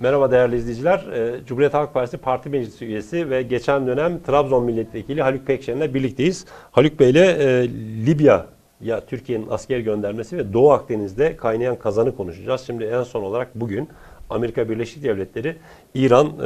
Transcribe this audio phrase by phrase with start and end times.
[0.00, 1.06] Merhaba değerli izleyiciler.
[1.12, 6.44] Ee, Cumhuriyet Halk Partisi Parti Meclisi üyesi ve geçen dönem Trabzon Milletvekili Haluk Pekşen'le birlikteyiz.
[6.70, 7.68] Haluk Bey ile e,
[8.06, 8.46] Libya
[8.80, 12.60] ya Türkiye'nin asker göndermesi ve Doğu Akdeniz'de kaynayan kazanı konuşacağız.
[12.60, 13.88] Şimdi en son olarak bugün
[14.30, 15.56] Amerika Birleşik Devletleri
[15.94, 16.42] İran e,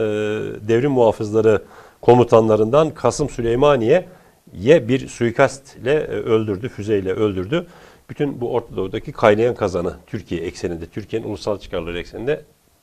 [0.69, 1.63] devrim muhafızları
[2.01, 4.05] komutanlarından Kasım Süleymaniye
[4.53, 7.67] ye bir suikastle e, öldürdü, füzeyle öldürdü.
[8.11, 12.41] Bütün bu Orta Doğu'daki kaynayan kazanı Türkiye ekseninde, Türkiye'nin ulusal çıkarları ekseninde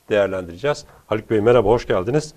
[0.09, 0.85] değerlendireceğiz.
[1.07, 2.33] Haluk Bey merhaba, hoş geldiniz.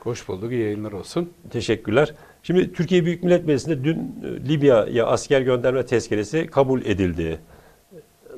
[0.00, 1.32] Hoş bulduk, iyi yayınlar olsun.
[1.50, 2.14] Teşekkürler.
[2.42, 7.40] Şimdi Türkiye Büyük Millet Meclisi'nde dün e, Libya'ya asker gönderme tezkeresi kabul edildi.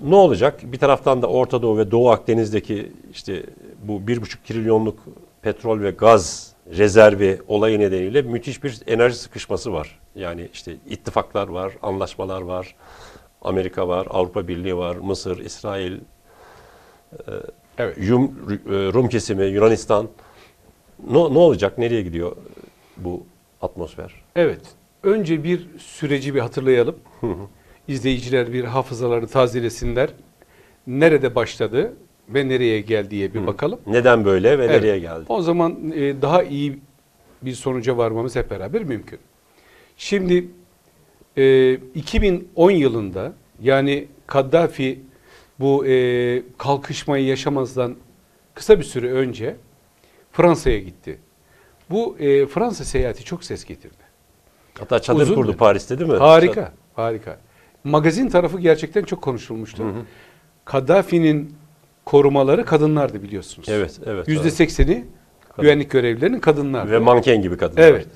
[0.03, 0.61] Ne olacak?
[0.65, 3.43] Bir taraftan da Orta Doğu ve Doğu Akdeniz'deki işte
[3.83, 4.99] bu bir buçuk trilyonluk
[5.43, 10.01] petrol ve gaz rezervi olayı nedeniyle müthiş bir enerji sıkışması var.
[10.15, 12.75] Yani işte ittifaklar var, anlaşmalar var.
[13.43, 16.01] Amerika var, Avrupa Birliği var, Mısır, İsrail,
[17.79, 17.97] Evet.
[18.01, 18.33] Yum,
[18.69, 20.09] Rum kesimi, Yunanistan.
[21.11, 21.79] Ne, ne olacak?
[21.79, 22.37] Nereye gidiyor
[22.97, 23.23] bu
[23.63, 24.15] atmosfer?
[24.37, 24.61] Evet.
[25.03, 26.97] Önce bir süreci bir hatırlayalım.
[27.89, 30.11] İzleyiciler bir hafızalarını tazelesinler.
[30.87, 31.93] Nerede başladı
[32.29, 33.81] ve nereye geldiği bir bakalım.
[33.87, 34.83] Neden böyle ve Evet.
[34.83, 35.25] nereye geldi?
[35.29, 36.79] O zaman e, daha iyi
[37.43, 39.19] bir sonuca varmamız hep beraber mümkün.
[39.97, 40.49] Şimdi
[41.37, 45.01] e, 2010 yılında yani Kaddafi
[45.61, 47.97] bu e, kalkışmayı yaşamazdan
[48.55, 49.57] kısa bir süre önce
[50.33, 51.19] Fransa'ya gitti.
[51.91, 54.05] Bu e, Fransa seyahati çok ses getirdi.
[54.79, 55.59] Hatta çadır Uzun kurdu dönem.
[55.59, 56.17] Paris'te değil mi?
[56.17, 57.39] Harika, harika.
[57.85, 59.85] Magazin tarafı gerçekten çok konuşulmuştu.
[60.65, 61.55] Kaddafi'nin
[62.05, 63.69] korumaları kadınlardı biliyorsunuz.
[63.69, 64.29] Evet, evet.
[64.29, 65.05] Yüzde sekseni
[65.59, 66.91] güvenlik görevlilerinin kadınlardı.
[66.93, 67.83] Ve manken gibi kadınlar.
[67.83, 68.07] Evet.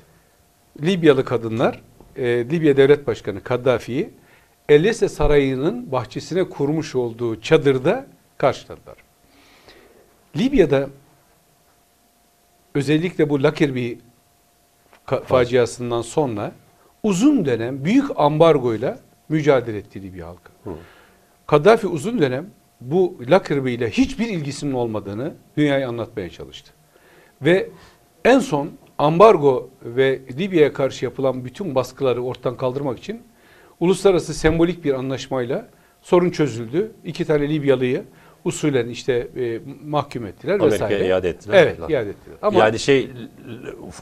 [0.81, 1.81] Libyalı kadınlar,
[2.15, 4.09] e, Libya Devlet Başkanı Kaddafi'yi
[4.69, 8.95] Elese Sarayı'nın bahçesine kurmuş olduğu çadırda karşıladılar.
[10.37, 10.89] Libya'da
[12.75, 13.99] özellikle bu Lakirbi
[15.25, 16.51] faciasından sonra
[17.03, 18.99] uzun dönem büyük ambargoyla
[19.29, 20.51] mücadele etti Libya halkı.
[21.47, 22.49] Kaddafi uzun dönem
[22.81, 26.71] bu Lakirbi ile hiçbir ilgisinin olmadığını dünyaya anlatmaya çalıştı.
[27.41, 27.69] Ve
[28.25, 33.23] en son ambargo ve Libya'ya karşı yapılan bütün baskıları ortadan kaldırmak için
[33.79, 35.67] uluslararası sembolik bir anlaşmayla
[36.01, 36.91] sorun çözüldü.
[37.05, 38.03] İki tane Libyalı'yı
[38.45, 41.07] usulen işte e, mahkum ettiler Amerika'ya vesaire.
[41.07, 41.89] iade ettiler Evet, falan.
[41.89, 42.37] iade ettiler.
[42.41, 43.09] Ama yani şey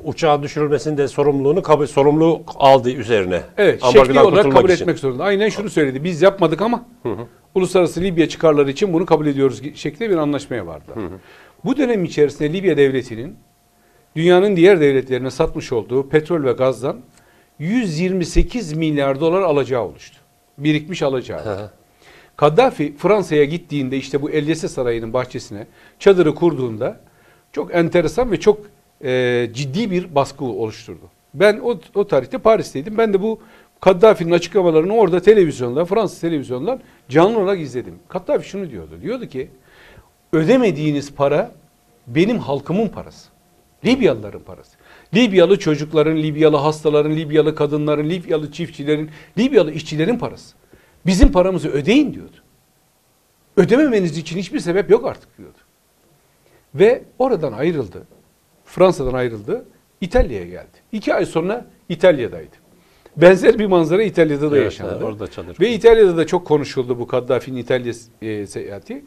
[0.04, 3.42] uçağın düşürülmesinde sorumluluğunu kabul sorumluluğu aldı üzerine.
[3.58, 4.82] Evet, şekli olarak kabul için.
[4.84, 5.24] etmek zorunda.
[5.24, 6.04] Aynen şunu söyledi.
[6.04, 6.86] Biz yapmadık ama
[7.56, 10.98] uluslararası Libya çıkarları için bunu kabul ediyoruz şeklinde bir anlaşmaya vardılar.
[11.66, 13.36] Bu dönem içerisinde Libya devletinin
[14.16, 16.98] dünyanın diğer devletlerine satmış olduğu petrol ve gazdan
[17.60, 20.18] 128 milyar dolar alacağı oluştu.
[20.58, 21.70] Birikmiş alacağı.
[22.36, 25.68] Kaddafi Fransa'ya gittiğinde işte bu Elyese Sarayı'nın bahçesine
[26.00, 27.00] çadırı kurduğunda
[27.52, 28.60] çok enteresan ve çok
[29.04, 31.10] e, ciddi bir baskı oluşturdu.
[31.34, 32.98] Ben o, o tarihte Paris'teydim.
[32.98, 33.40] Ben de bu
[33.80, 36.80] Kaddafi'nin açıklamalarını orada televizyonda, Fransız televizyondan
[37.10, 37.96] canlı olarak izledim.
[38.08, 39.02] Kaddafi şunu diyordu.
[39.02, 39.50] Diyordu ki
[40.34, 41.52] ödemediğiniz para
[42.08, 43.30] benim halkımın parası.
[43.86, 44.77] Libyalıların parası.
[45.16, 50.56] Libyalı çocukların, Libyalı hastaların, Libyalı kadınların, Libyalı çiftçilerin, Libyalı işçilerin parası.
[51.06, 52.36] Bizim paramızı ödeyin diyordu.
[53.58, 55.58] Ödememeniz için hiçbir sebep yok artık diyordu.
[56.76, 58.08] Ve oradan ayrıldı.
[58.66, 59.66] Fransa'dan ayrıldı.
[60.02, 60.78] İtalya'ya geldi.
[60.92, 62.56] İki ay sonra İtalya'daydı.
[63.18, 64.92] Benzer bir manzara İtalya'da da Evet, yaşandı.
[64.94, 65.60] evet, orada çadır.
[65.60, 69.06] Ve İtalya'da da çok konuşuldu bu Kaddafi'nin İtalya e, seyahati.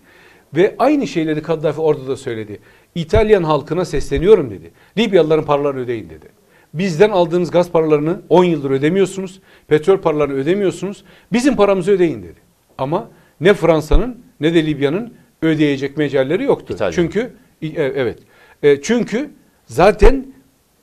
[0.55, 2.59] Ve aynı şeyleri Kaddafi orada da söyledi.
[2.95, 4.71] İtalyan halkına sesleniyorum dedi.
[4.99, 6.27] Libyalıların paralarını ödeyin dedi.
[6.75, 9.41] Bizden aldığınız gaz paralarını 10 yıldır ödemiyorsunuz.
[9.69, 11.05] Petrol paralarını ödemiyorsunuz.
[11.33, 12.39] Bizim paramızı ödeyin dedi.
[12.79, 13.09] Ama
[13.41, 16.75] ne Fransa'nın ne de Libya'nın ödeyecek mecalleri yoktu.
[16.75, 16.93] İtalya.
[16.93, 18.19] Çünkü e, evet.
[18.63, 19.31] E, çünkü
[19.67, 20.27] zaten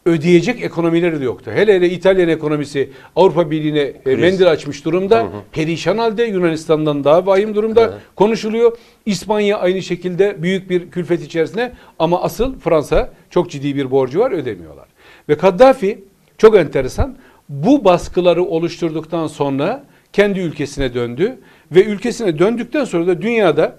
[0.07, 1.51] ödeyecek ekonomileri de yoktu.
[1.53, 5.28] Hele hele İtalyan ekonomisi Avrupa Birliği'ne e, mendil açmış durumda.
[5.51, 7.97] Perişan halde Yunanistan'dan daha vahim durumda Hı.
[8.16, 8.78] konuşuluyor.
[9.06, 14.31] İspanya aynı şekilde büyük bir külfet içerisinde ama asıl Fransa çok ciddi bir borcu var
[14.31, 14.86] ödemiyorlar.
[15.30, 16.00] Ve Kaddafi
[16.38, 17.18] çok enteresan
[17.50, 19.83] bu baskıları oluşturduktan sonra
[20.13, 21.38] kendi ülkesine döndü
[21.71, 23.77] ve ülkesine döndükten sonra da dünyada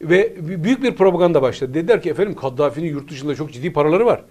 [0.00, 0.32] ve
[0.64, 1.74] büyük bir propaganda başladı.
[1.74, 4.22] Dediler ki efendim Kaddafi'nin yurt dışında çok ciddi paraları var.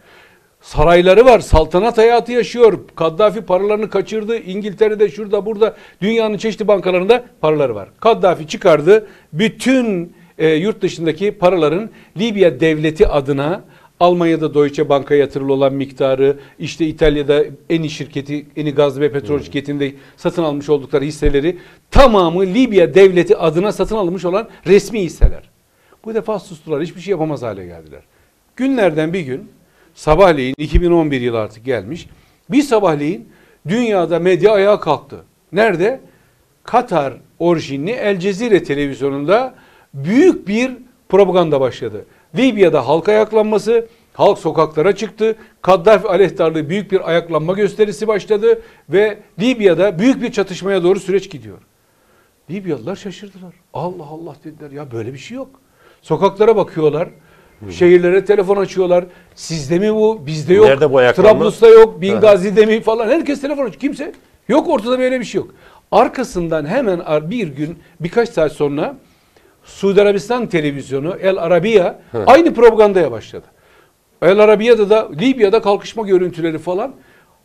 [0.62, 2.80] Sarayları var, saltanat hayatı yaşıyor.
[2.96, 4.38] Kaddafi paralarını kaçırdı.
[4.38, 7.90] İngiltere'de, şurada, burada, dünyanın çeşitli bankalarında paraları var.
[8.00, 9.08] Kaddafi çıkardı.
[9.34, 13.64] Bütün e, yurt dışındaki paraların Libya devleti adına
[14.00, 19.94] Almanya'da Deutsche Bank'a yatırılı olan miktarı, işte İtalya'da Eni şirketi, Eni gaz ve petrol şirketinde
[20.18, 21.58] satın almış oldukları hisseleri
[21.92, 25.50] tamamı Libya devleti adına satın alınmış olan resmi hisseler.
[26.06, 26.82] Bu defa sustular.
[26.82, 28.02] Hiçbir şey yapamaz hale geldiler.
[28.56, 29.50] Günlerden bir gün
[29.94, 32.08] sabahleyin 2011 yılı artık gelmiş.
[32.50, 33.30] Bir sabahleyin
[33.68, 35.24] dünyada medya ayağa kalktı.
[35.52, 36.02] Nerede?
[36.64, 39.56] Katar orijinli El Cezire televizyonunda
[39.94, 40.72] büyük bir
[41.10, 42.06] propaganda başladı.
[42.38, 45.36] Libya'da halk ayaklanması, halk sokaklara çıktı.
[45.62, 51.58] Kaddafi aleyhtarlığı büyük bir ayaklanma gösterisi başladı ve Libya'da büyük bir çatışmaya doğru süreç gidiyor.
[52.50, 53.54] Libyalılar şaşırdılar.
[53.74, 55.50] Allah Allah dediler ya böyle bir şey yok.
[56.02, 57.10] Sokaklara bakıyorlar.
[57.70, 59.06] Şehirlere telefon açıyorlar.
[59.36, 60.26] Sizde mi bu?
[60.26, 60.68] Bizde yok.
[60.68, 61.32] Nerede bu ayaklanma?
[61.32, 62.02] Trablus'ta yok.
[62.02, 63.08] Bingazi'de mi falan.
[63.08, 63.80] Herkes telefon açıyor.
[63.80, 64.12] Kimse
[64.48, 65.50] yok ortada böyle bir şey yok.
[65.92, 68.96] Arkasından hemen bir gün birkaç saat sonra
[69.64, 73.46] Suudi Arabistan televizyonu El Arabiya aynı propagandaya başladı.
[74.22, 76.94] El Arabiya'da da Libya'da kalkışma görüntüleri falan.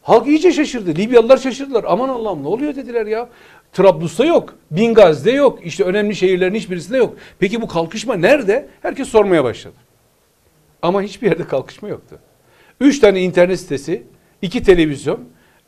[0.02, 0.94] Halk iyice şaşırdı.
[0.94, 1.84] Libyalılar şaşırdılar.
[1.88, 3.28] Aman Allah'ım ne oluyor dediler ya.
[3.72, 4.54] Trablus'ta yok.
[4.70, 5.58] Bingaz'de yok.
[5.66, 7.14] İşte önemli şehirlerin hiçbirisinde yok.
[7.38, 8.68] Peki bu kalkışma nerede?
[8.82, 9.74] Herkes sormaya başladı.
[10.86, 12.18] Ama hiçbir yerde kalkışma yoktu.
[12.80, 14.02] Üç tane internet sitesi,
[14.42, 15.20] iki televizyon,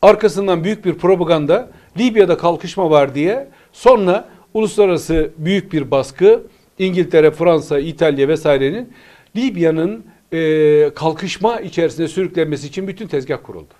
[0.03, 1.69] arkasından büyük bir propaganda,
[1.99, 6.43] Libya'da kalkışma var diye, sonra uluslararası büyük bir baskı,
[6.79, 8.93] İngiltere, Fransa, İtalya vesairenin
[9.37, 13.75] Libya'nın e, kalkışma içerisine sürüklenmesi için bütün tezgah kuruldu.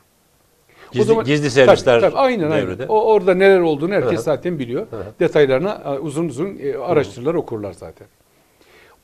[0.89, 2.79] O Gizli, zaman- gizli servisler Tabii, tabii, aynen aynen.
[2.89, 4.23] O orada neler olduğunu herkes Hı hı.
[4.23, 4.87] zaten biliyor.
[4.91, 5.05] Hı hı.
[5.21, 8.07] Detaylarına e, uzun uzun e, araştırırlar, okurlar zaten.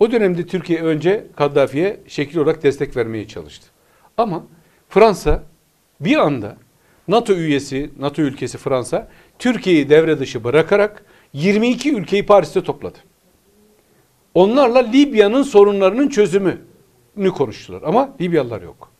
[0.01, 3.67] O dönemde Türkiye önce Kaddafi'ye şekil olarak destek vermeye çalıştı.
[4.17, 4.45] Ama
[4.89, 5.43] Fransa
[6.01, 6.57] bir anda
[7.09, 9.09] NATO üyesi, NATO ülkesi Fransa
[9.39, 12.99] Türkiye'yi devre dışı bırakarak 22 ülkeyi Paris'te topladı.
[14.35, 17.83] Onlarla Libya'nın sorunlarının çözümünü konuştular.
[17.83, 18.91] Ama Libyalılar yok.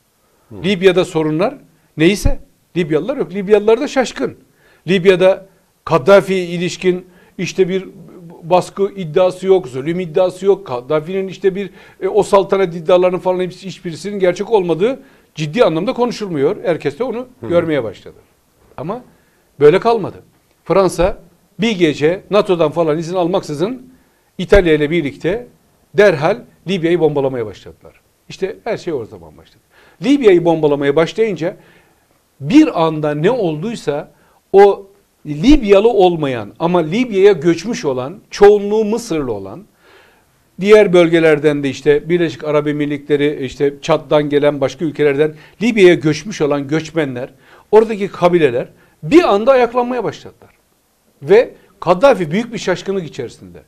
[0.53, 1.55] Libya'da sorunlar
[1.97, 2.41] neyse
[2.77, 3.35] Libyalılar yok.
[3.35, 4.37] Libyalılar da şaşkın.
[4.89, 5.47] Libya'da
[5.85, 7.07] Kaddafi'ye ilişkin
[7.39, 7.89] işte bir
[8.51, 10.67] baskı iddiası yok, zulüm iddiası yok.
[10.67, 11.71] Kaddafi'nin işte bir
[12.01, 15.01] e, o saltanat iddialarının falan hepsi hiçbirisinin gerçek olmadığı
[15.35, 16.57] ciddi anlamda konuşulmuyor.
[16.65, 18.17] Herkes de onu görmeye başladı.
[18.77, 19.03] Ama
[19.61, 20.17] böyle kalmadı.
[20.65, 21.19] Fransa
[21.61, 23.93] bir gece NATO'dan falan izin almaksızın
[24.39, 25.47] İtalya ile birlikte
[25.95, 26.39] derhal
[26.69, 28.01] Libya'yı bombalamaya başladılar.
[28.29, 29.63] İşte her şey o zaman başladı.
[30.03, 31.57] Libya'yı bombalamaya başlayınca
[32.41, 34.13] bir anda ne olduysa
[34.53, 34.87] o
[35.27, 39.65] Libyalı olmayan ama Libya'ya göçmüş olan, çoğunluğu Mısırlı olan,
[40.61, 46.69] diğer bölgelerden de işte Birleşik Arap Emirlikleri, işte Çad'dan gelen başka ülkelerden Libya'ya göçmüş olan
[46.69, 47.31] göçmenler,
[47.71, 48.69] oradaki kabileler
[49.03, 50.51] bir anda ayaklanmaya başladılar.
[51.23, 51.51] Ve
[51.81, 53.59] Kaddafi büyük bir şaşkınlık içerisinde.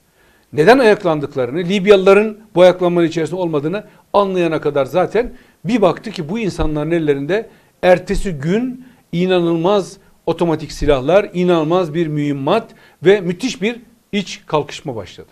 [0.52, 5.32] Neden ayaklandıklarını, Libyalıların bu ayaklanmanın içerisinde olmadığını anlayana kadar zaten
[5.64, 7.48] bir baktı ki bu insanların ellerinde
[7.82, 12.70] ertesi gün inanılmaz otomatik silahlar, inanılmaz bir mühimmat
[13.04, 13.80] ve müthiş bir
[14.12, 15.28] iç kalkışma başladı.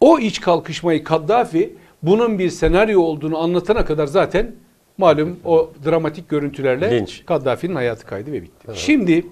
[0.00, 4.52] O iç kalkışmayı Kaddafi bunun bir senaryo olduğunu anlatana kadar zaten
[4.98, 7.26] malum o dramatik görüntülerle Linç.
[7.26, 8.68] Kaddafi'nin hayatı kaydı ve bitti.
[8.74, 9.26] Şimdi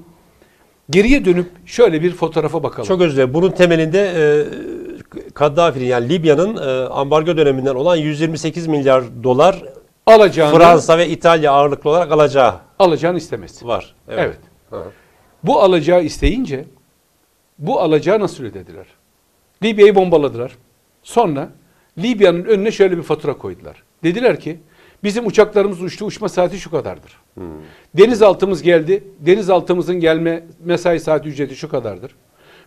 [0.90, 2.88] geriye dönüp şöyle bir fotoğrafa bakalım.
[2.88, 3.34] Çok özür dilerim.
[3.34, 9.62] Bunun temelinde e, Kaddafi'nin yani Libya'nın e, ambargo döneminden olan 128 milyar dolar
[10.06, 13.66] alacağını, Fransa ve İtalya ağırlıklı olarak alacağı alacağını istemesi.
[13.66, 13.94] var.
[14.08, 14.38] Evet.
[15.42, 16.64] Bu alacağı isteyince
[17.58, 18.86] bu alacağı nasıl ödediler?
[19.62, 20.52] Libya'yı bombaladılar.
[21.02, 21.50] Sonra
[21.98, 23.82] Libya'nın önüne şöyle bir fatura koydular.
[24.02, 24.58] Dediler ki
[25.04, 27.20] bizim uçaklarımız uçtu uçma saati şu kadardır.
[27.94, 29.04] Denizaltımız geldi.
[29.20, 32.14] Denizaltımızın gelme mesai saati ücreti şu kadardır.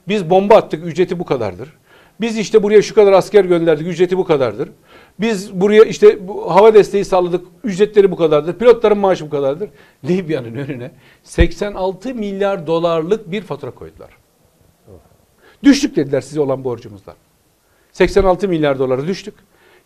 [0.08, 1.74] Biz bomba attık ücreti bu kadardır.
[2.22, 4.70] Biz işte buraya şu kadar asker gönderdik ücreti bu kadardır.
[5.20, 8.54] Biz buraya işte bu hava desteği sağladık ücretleri bu kadardır.
[8.54, 9.70] Pilotların maaşı bu kadardır.
[10.06, 10.92] Libya'nın önüne
[11.24, 14.18] 86 milyar dolarlık bir fatura koydular.
[15.64, 17.16] Düştük dediler size olan borcumuzdan.
[17.92, 19.34] 86 milyar dolara düştük.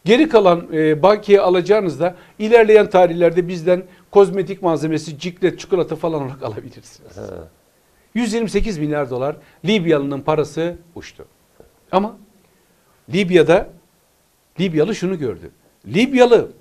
[0.05, 7.11] Geri kalan e, bakiye alacağınızda ilerleyen tarihlerde bizden kozmetik malzemesi, ciklet, çikolata falan olarak alabilirsiniz.
[8.15, 9.35] 128 milyar dolar
[9.65, 11.25] Libyalı'nın parası uçtu.
[11.91, 12.17] Ama
[13.13, 13.69] Libya'da
[14.61, 15.51] Libyalı şunu gördü.
[15.87, 16.51] Libyalı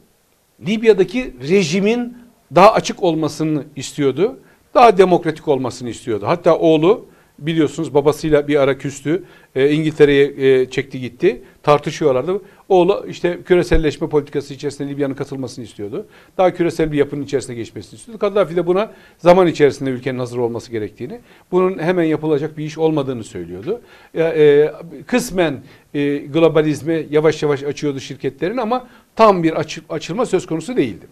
[0.67, 2.17] Libya'daki rejimin
[2.55, 4.41] daha açık olmasını istiyordu.
[4.75, 6.25] Daha demokratik olmasını istiyordu.
[6.29, 7.07] Hatta oğlu
[7.39, 9.25] biliyorsunuz babasıyla bir ara küstü.
[9.55, 10.25] E, İngiltere'ye
[10.61, 11.43] e, çekti gitti.
[11.63, 12.43] Tartışıyorlardı.
[12.71, 16.07] Oğlu işte küreselleşme politikası içerisinde Libya'nın katılmasını istiyordu.
[16.39, 18.19] Daha küresel bir yapının içerisine geçmesini istiyordu.
[18.19, 21.21] Kaddafi de buna zaman içerisinde ülkenin hazır olması gerektiğini,
[21.53, 23.81] bunun hemen yapılacak bir iş olmadığını söylüyordu.
[24.15, 24.73] E, e,
[25.07, 25.61] kısmen
[25.95, 31.07] e, globalizme yavaş yavaş açıyordu şirketlerin ama tam bir açı- açılma söz konusu değildi.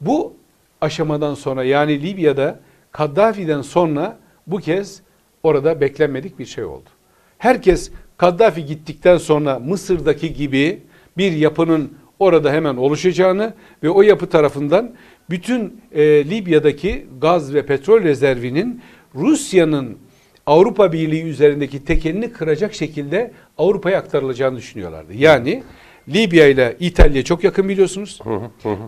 [0.00, 0.32] Bu
[0.80, 2.60] aşamadan sonra yani Libya'da
[2.92, 5.02] Kaddafi'den sonra bu kez
[5.42, 6.88] orada beklenmedik bir şey oldu.
[7.38, 10.82] Herkes Kaddafi gittikten sonra Mısır'daki gibi
[11.16, 14.94] bir yapının orada hemen oluşacağını ve o yapı tarafından
[15.30, 18.82] bütün e, Libya'daki gaz ve petrol rezervinin
[19.14, 19.98] Rusya'nın
[20.46, 25.14] Avrupa Birliği üzerindeki tekelini kıracak şekilde Avrupa'ya aktarılacağını düşünüyorlardı.
[25.14, 25.62] Yani
[26.08, 28.20] Libya ile İtalya çok yakın biliyorsunuz.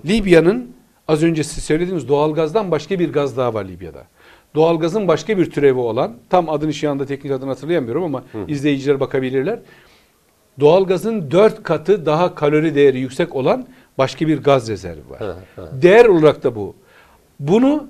[0.06, 0.70] Libya'nın
[1.08, 4.06] az önce siz söylediğiniz doğalgazdan başka bir gaz daha var Libya'da.
[4.54, 9.58] Doğalgazın başka bir türevi olan, tam adını şu anda teknik adını hatırlayamıyorum ama izleyiciler bakabilirler.
[10.60, 13.66] Doğalgazın dört katı daha kalori değeri yüksek olan
[13.98, 15.36] başka bir gaz rezervi var.
[15.82, 16.74] Değer olarak da bu.
[17.40, 17.86] Bunu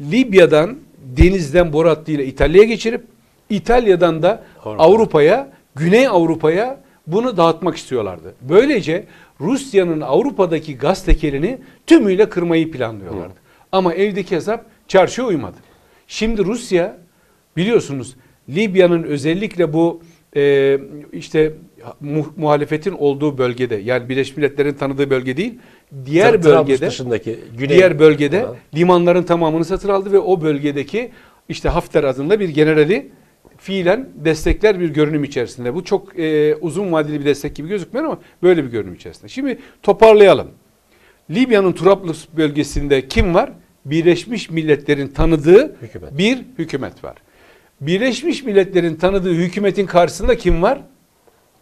[0.00, 0.76] Libya'dan
[1.16, 3.04] denizden boru hattıyla İtalya'ya geçirip
[3.50, 4.84] İtalya'dan da Avrupa.
[4.84, 8.34] Avrupa'ya, Güney Avrupa'ya bunu dağıtmak istiyorlardı.
[8.40, 9.04] Böylece
[9.40, 13.34] Rusya'nın Avrupa'daki gaz tekelini tümüyle kırmayı planlıyorlardı.
[13.72, 15.56] Ama evdeki hesap çarşıya uymadı.
[16.08, 16.96] Şimdi Rusya
[17.56, 18.16] biliyorsunuz
[18.48, 20.02] Libya'nın özellikle bu
[20.36, 20.78] e,
[21.12, 21.52] işte
[22.00, 25.58] mu- muhalefetin olduğu bölgede yani Birleşmiş Milletler'in tanıdığı bölge değil
[26.06, 28.54] diğer Tra- Trablus bölgede dışındaki güney diğer bölgede Ha.
[28.74, 31.10] limanların tamamını satın aldı ve o bölgedeki
[31.48, 33.10] işte Hafter adında bir generali
[33.58, 35.74] fiilen destekler bir görünüm içerisinde.
[35.74, 39.28] Bu çok e, uzun vadeli bir destek gibi gözükmüyor ama böyle bir görünüm içerisinde.
[39.28, 40.48] Şimdi toparlayalım.
[41.30, 43.52] Libya'nın Trablus bölgesinde kim var?
[43.84, 46.18] Birleşmiş Milletler'in tanıdığı Hükümet.
[46.18, 47.14] bir hükümet var.
[47.80, 50.80] Birleşmiş Milletler'in tanıdığı hükümetin karşısında kim var?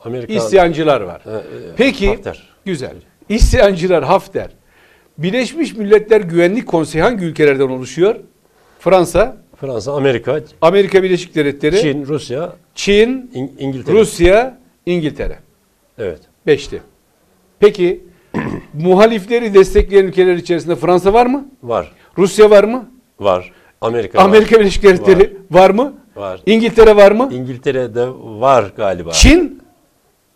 [0.00, 1.22] Amerika İsyancılar var.
[1.26, 1.40] E, e,
[1.76, 2.48] Peki Hafter.
[2.64, 2.94] güzel.
[3.28, 4.50] İsyancılar Hafter.
[5.18, 8.16] Birleşmiş Milletler Güvenlik Konseyi hangi ülkelerden oluşuyor?
[8.80, 13.96] Fransa, Fransa, Amerika, Amerika Birleşik Devletleri, Çin, Çin, Rusya, Çin İng- İngiltere.
[13.96, 15.38] Rusya, İngiltere.
[15.98, 16.20] Evet.
[16.46, 16.82] Beşti.
[17.60, 18.00] Peki
[18.74, 21.48] muhalifleri destekleyen ülkeler içerisinde Fransa var mı?
[21.62, 21.92] Var.
[22.18, 22.90] Rusya var mı?
[23.20, 23.52] Var.
[23.80, 24.24] Amerika var.
[24.24, 25.94] Amerika Birleşik Devletleri var, mı?
[26.16, 26.40] Var.
[26.46, 27.28] İngiltere var mı?
[27.32, 29.10] İngiltere'de var galiba.
[29.10, 29.62] Çin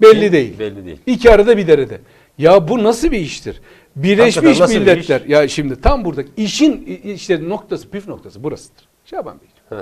[0.02, 0.58] belli Çin değil.
[0.58, 0.98] Belli değil.
[1.06, 2.00] İki arada bir derede.
[2.38, 3.60] Ya bu nasıl bir iştir?
[3.96, 5.20] Birleşmiş Hakikaten nasıl bir Milletler.
[5.20, 5.28] iş?
[5.28, 8.88] Ya şimdi tam burada işin işte noktası, püf noktası burasıdır.
[9.04, 9.78] Şaban Bey.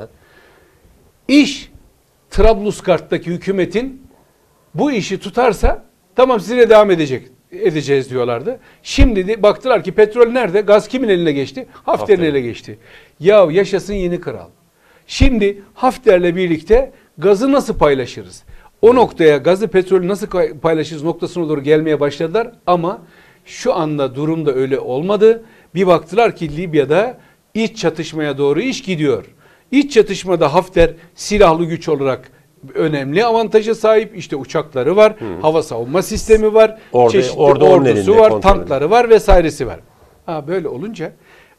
[1.28, 1.70] İş
[2.30, 4.02] Trablusgarp'taki hükümetin
[4.74, 5.84] bu işi tutarsa
[6.16, 8.58] tamam sizinle devam edecek edeceğiz diyorlardı.
[8.82, 10.60] Şimdi de baktılar ki petrol nerede?
[10.60, 11.66] Gaz kimin eline geçti?
[11.72, 12.22] Hafter'in Hafter'in.
[12.22, 12.78] eline geçti.
[13.20, 14.48] Ya yaşasın yeni kral.
[15.06, 18.42] Şimdi Hafter'le birlikte gazı nasıl paylaşırız?
[18.82, 20.26] O noktaya gazı petrolü nasıl
[20.62, 23.02] paylaşırız noktasına doğru gelmeye başladılar ama
[23.44, 25.44] şu anda durumda öyle olmadı.
[25.74, 27.18] Bir baktılar ki Libya'da
[27.54, 29.24] iç çatışmaya doğru iş gidiyor.
[29.70, 32.30] İç çatışmada Hafter silahlı güç olarak
[32.74, 34.16] önemli avantaja sahip.
[34.16, 38.40] İşte uçakları var, hava savunma sistemi var, Orada- çeşitli orada ordusu var, kontrolü.
[38.52, 39.80] tankları var vesairesi var.
[40.26, 41.12] Ha böyle olunca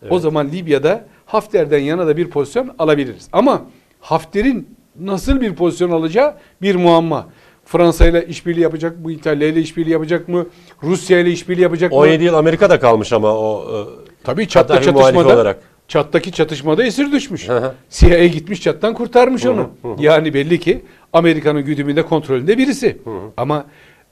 [0.10, 3.28] o zaman Libya'da Hafter'den yana da bir pozisyon alabiliriz.
[3.32, 3.62] Ama
[4.00, 7.28] Hafter'in nasıl bir pozisyon alacağı bir muamma.
[7.66, 9.12] Fransa ile işbirliği yapacak mı?
[9.12, 10.46] İtalya ile işbirliği yapacak mı?
[10.84, 11.98] Rusya ile işbirliği yapacak mı?
[11.98, 13.78] 17 yıl Amerika'da kalmış ama o e,
[14.24, 15.60] Tabii çatla çatışmada olarak.
[15.88, 17.48] Çattaki çatışmada esir düşmüş.
[17.90, 19.70] CIA gitmiş çattan kurtarmış onu.
[20.00, 20.82] Yani belli ki
[21.14, 22.98] Amerika'nın güdümünde kontrolünde birisi.
[23.38, 23.66] Ama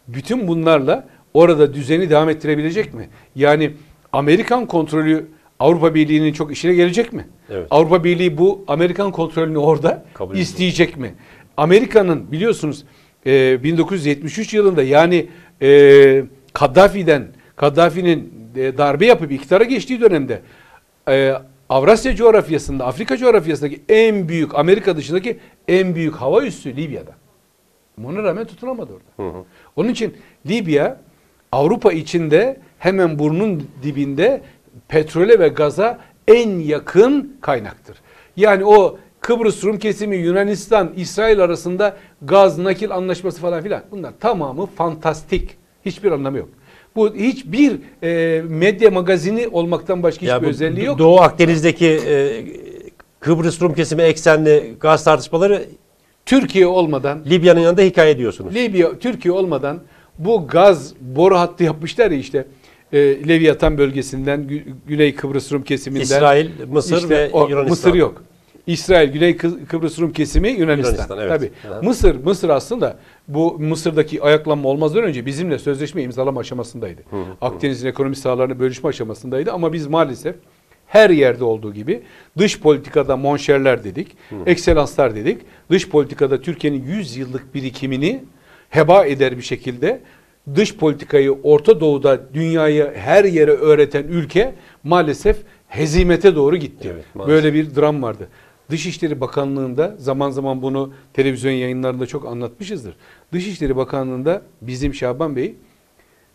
[0.08, 3.10] bütün bunlarla orada düzeni devam ettirebilecek mi?
[3.36, 3.72] Yani
[4.14, 5.28] Amerikan kontrolü
[5.60, 7.28] Avrupa Birliği'nin çok işine gelecek mi?
[7.50, 7.68] Evet.
[7.72, 11.14] Avrupa Birliği bu Amerikan kontrolünü orada Kabul isteyecek mi?
[11.58, 12.84] Amerika'nın biliyorsunuz
[13.26, 15.28] e, 1973 yılında yani
[15.62, 20.42] e, Kaddafi'den Kaddafi'nin e, darbe yapıp iktidara geçtiği dönemde
[21.10, 21.34] e,
[21.70, 27.12] Avrasya coğrafyasında, Afrika coğrafyasındaki en büyük Amerika dışındaki en büyük hava üssü Libya'da.
[28.06, 29.46] Ona rağmen tutunamadı orada.
[29.76, 31.02] Onun için Libya
[31.52, 34.42] Avrupa içinde hemen burnun dibinde
[34.88, 37.98] petrole ve gaza en yakın kaynaktır.
[38.38, 44.66] Yani o Kıbrıs Rum kesimi Yunanistan İsrail arasında gaz nakil anlaşması falan filan bunlar tamamı
[44.66, 45.58] fantastik.
[45.86, 46.50] Hiçbir anlamı yok.
[46.96, 47.72] Bu hiçbir
[48.04, 51.00] e, medya magazini olmaktan başka hiçbir bu özelliği yok.
[51.00, 52.44] Doğu Akdeniz'deki e,
[53.20, 55.64] Kıbrıs Rum kesimi eksenli gaz tartışmaları
[56.26, 58.56] Türkiye olmadan Libya'nın yanında hikaye diyorsunuz.
[58.56, 59.80] Libya, Türkiye olmadan
[60.20, 62.46] bu gaz boru hattı yapmışlar ya işte
[62.94, 62.98] e,
[63.28, 66.04] Leviathan bölgesinden Gü- Güney Kıbrıs Rum kesiminden.
[66.04, 67.70] İsrail, Mısır İşte ve o- Yunanistan.
[67.70, 68.24] Mısır yok.
[68.68, 70.92] İsrail, Güney Kı- Kıbrıs Rum kesimi Yunanistan.
[70.94, 71.30] Yunanistan, evet.
[71.30, 71.52] Tabii.
[71.74, 71.84] Hı hı.
[71.84, 77.02] Mısır, Mısır aslında bu Mısır'daki ayaklanma olmazdan önce bizimle sözleşme imzalama aşamasındaydı.
[77.42, 80.36] Akdeniz'in ekonomi sahalarını bölüşme aşamasındaydı ama biz maalesef
[80.88, 82.02] her yerde olduğu gibi
[82.38, 84.08] dış politikada monşerler dedik,
[84.46, 85.42] ekselanslar dedik.
[85.70, 88.24] Dış politikada Türkiye'nin 100 yıllık birikimini
[88.70, 90.00] heba eder bir şekilde
[90.56, 94.54] dış politikayı Orta Doğu'da dünyayı her yere öğreten ülke
[94.84, 96.90] maalesef hezimete doğru gitti.
[96.94, 97.36] Evet, maalesef.
[97.44, 98.28] Böyle bir dram vardı.
[98.70, 102.96] Dışişleri Bakanlığı'nda zaman zaman bunu televizyon yayınlarında çok anlatmışızdır.
[103.34, 105.56] Dışişleri Bakanlığı'nda bizim Şaban Bey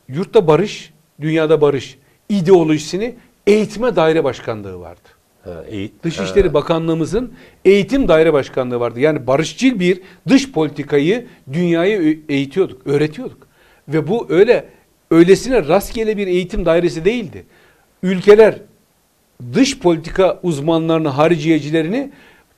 [0.08, 3.14] yurtta barış dünyada barış ideolojisini
[3.46, 5.08] eğitime daire başkanlığı vardı.
[5.44, 6.04] Ha, eğit.
[6.04, 7.32] Dışişleri Bakanlığımızın
[7.64, 9.00] eğitim daire başkanlığı vardı.
[9.00, 13.46] Yani barışçıl bir dış politikayı dünyaya eğitiyorduk, öğretiyorduk.
[13.88, 14.68] Ve bu öyle
[15.10, 17.46] öylesine rastgele bir eğitim dairesi değildi.
[18.02, 18.58] Ülkeler
[19.54, 22.10] dış politika uzmanlarını, hariciyecilerini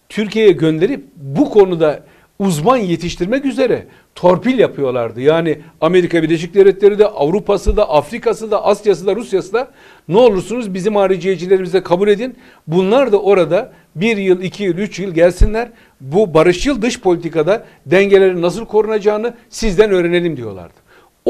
[0.09, 2.03] Türkiye'ye gönderip bu konuda
[2.39, 5.21] uzman yetiştirmek üzere torpil yapıyorlardı.
[5.21, 9.71] Yani Amerika Birleşik Devletleri de, Avrupa'sı da, Afrika'sı da, Asya'sı da, Rusya'sı da
[10.09, 12.37] ne olursunuz bizim hariciyecilerimize kabul edin.
[12.67, 15.69] Bunlar da orada bir yıl, iki yıl, üç yıl gelsinler.
[16.01, 20.80] Bu barışçıl dış politikada dengelerin nasıl korunacağını sizden öğrenelim diyorlardı.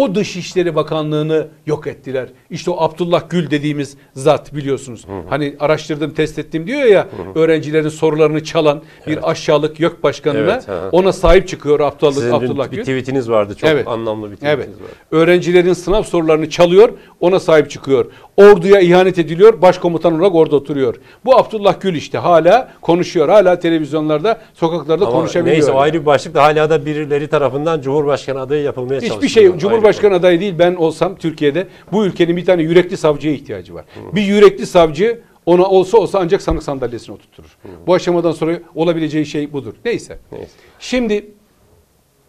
[0.01, 2.29] O Dışişleri Bakanlığı'nı yok ettiler.
[2.51, 5.05] İşte o Abdullah Gül dediğimiz zat biliyorsunuz.
[5.31, 10.73] Hani araştırdım, test ettim diyor ya öğrencilerin sorularını çalan bir aşağılık YÖK başkanına Evet, hı
[10.73, 10.89] hı.
[10.93, 12.83] ona sahip çıkıyor Abdullah, Sizin Abdullah dün bir Gül.
[12.85, 13.55] tweetiniz vardı.
[13.55, 13.89] Çok Evet.
[13.89, 14.69] anlamlı bir tweetiniz Evet.
[14.83, 14.93] vardı.
[15.11, 16.89] Öğrencilerin sınav sorularını çalıyor,
[17.21, 18.07] ona sahip çıkıyor.
[18.37, 20.95] Orduya ihanet ediliyor, başkomutan olarak orada oturuyor.
[21.25, 23.29] Bu Abdullah Gül işte hala konuşuyor.
[23.29, 25.57] Hala televizyonlarda, sokaklarda Ama konuşabiliyor.
[25.57, 25.81] neyse yani.
[25.81, 29.17] ayrı bir başlık da hala da birileri tarafından Cumhurbaşkanı adayı yapılmaya çalışıyor.
[29.17, 29.59] Hiçbir şey Ayrı
[29.93, 30.55] Cumhurbaşkanı adayı değil.
[30.59, 33.85] Ben olsam Türkiye'de bu ülkenin bir tane yürekli savcıya ihtiyacı var.
[34.15, 37.45] Bir yürekli savcı ona olsa olsa ancak sanık sandalyesine oturtur.
[37.87, 39.75] Bu aşamadan sonra olabileceği şey budur.
[39.85, 40.19] Neyse.
[40.33, 40.51] Neyse.
[40.79, 41.27] Şimdi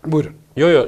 [0.06, 0.32] buyurun.
[0.58, 0.88] Yo yo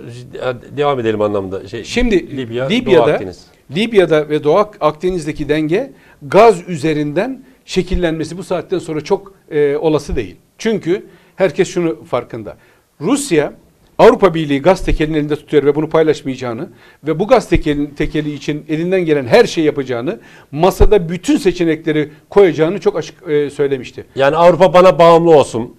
[0.77, 1.67] devam edelim anlamda.
[1.67, 3.45] Şey, Şimdi Libya, Doğu Libya'da Akdeniz.
[3.75, 10.15] Libya'da ve Doğu Ak- Akdeniz'deki denge gaz üzerinden şekillenmesi bu saatten sonra çok e, olası
[10.15, 10.35] değil.
[10.57, 12.57] Çünkü herkes şunu farkında.
[13.01, 13.53] Rusya
[13.97, 16.69] Avrupa Birliği gaz tekelini elinde tutuyor ve bunu paylaşmayacağını
[17.07, 20.19] ve bu gaz tekeli, tekeli için elinden gelen her şeyi yapacağını,
[20.51, 24.05] masada bütün seçenekleri koyacağını çok açık e, söylemişti.
[24.15, 25.75] Yani Avrupa bana bağımlı olsun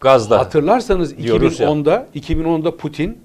[0.00, 0.38] gazda.
[0.38, 1.68] Hatırlarsanız Diyor Rusya.
[1.68, 3.18] 2010'da 2010'da Putin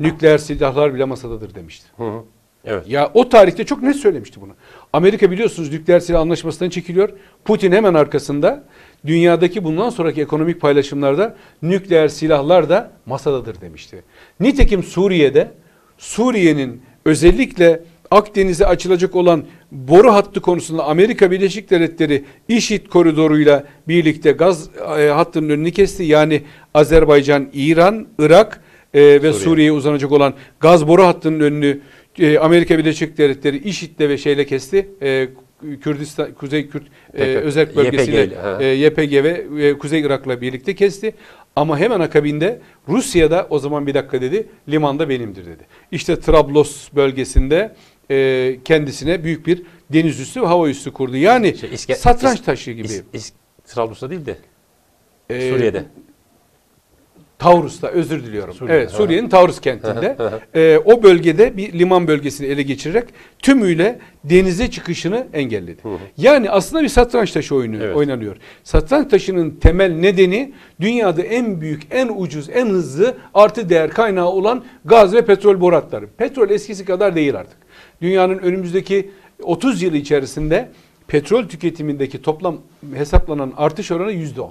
[0.00, 1.86] nükleer silahlar bile masadadır demişti.
[1.96, 2.22] Hı hı.
[2.64, 2.88] Evet.
[2.88, 4.52] Ya o tarihte çok net söylemişti bunu.
[4.92, 7.10] Amerika biliyorsunuz nükleer silah anlaşmasından çekiliyor.
[7.44, 8.64] Putin hemen arkasında
[9.06, 14.02] dünyadaki bundan sonraki ekonomik paylaşımlarda nükleer silahlar da masadadır demişti.
[14.40, 15.50] Nitekim Suriye'de
[15.98, 24.70] Suriye'nin özellikle Akdeniz'e açılacak olan boru hattı konusunda Amerika Birleşik Devletleri IŞİD koridoruyla birlikte gaz
[24.98, 26.02] e, hattının önünü kesti.
[26.02, 26.42] Yani
[26.74, 28.60] Azerbaycan, İran, Irak
[28.94, 29.32] e, ve Suriye.
[29.32, 31.80] Suriye'ye uzanacak olan gaz boru hattının önünü
[32.18, 34.88] e, Amerika Birleşik Devletleri IŞİD'le ve şeyle kesti.
[35.02, 35.28] E,
[35.82, 36.82] Kürdistan, Kuzey Kürt
[37.14, 41.14] e, özel bölgesiyle YPG e, YPG ve e, Kuzey Irak'la birlikte kesti.
[41.56, 45.66] Ama hemen akabinde Rusya'da o zaman bir dakika dedi limanda benimdir dedi.
[45.92, 47.74] İşte Trablos bölgesinde
[48.10, 51.16] e, kendisine büyük bir deniz üssü ve hava üssü kurdu.
[51.16, 52.86] Yani Şey, İske- satranç İs- taşı gibi.
[52.88, 53.32] İs- İs-
[53.66, 54.36] Trablus'ta değil de
[55.30, 55.84] E, Suriye'de.
[57.44, 58.54] Tavrus'ta özür diliyorum.
[58.54, 58.90] Suriye, evet.
[58.90, 60.16] Suriye'nin Tavrus kentinde
[60.54, 63.04] e, o bölgede bir liman bölgesini ele geçirerek
[63.38, 65.82] tümüyle denize çıkışını engelledi.
[66.16, 67.96] Yani aslında bir satranç taşı oyunu Evet.
[67.96, 68.36] oynanıyor.
[68.62, 74.64] Satranç taşının temel nedeni dünyada en büyük, en ucuz, en hızlı artı değer kaynağı olan
[74.84, 76.06] gaz ve petrol boru hatları.
[76.06, 77.56] Petrol eskisi kadar değil artık.
[78.02, 79.10] Dünyanın önümüzdeki
[79.42, 80.68] 30 yıl içerisinde
[81.08, 82.56] petrol tüketimindeki toplam
[82.94, 84.50] hesaplanan artış oranı %10.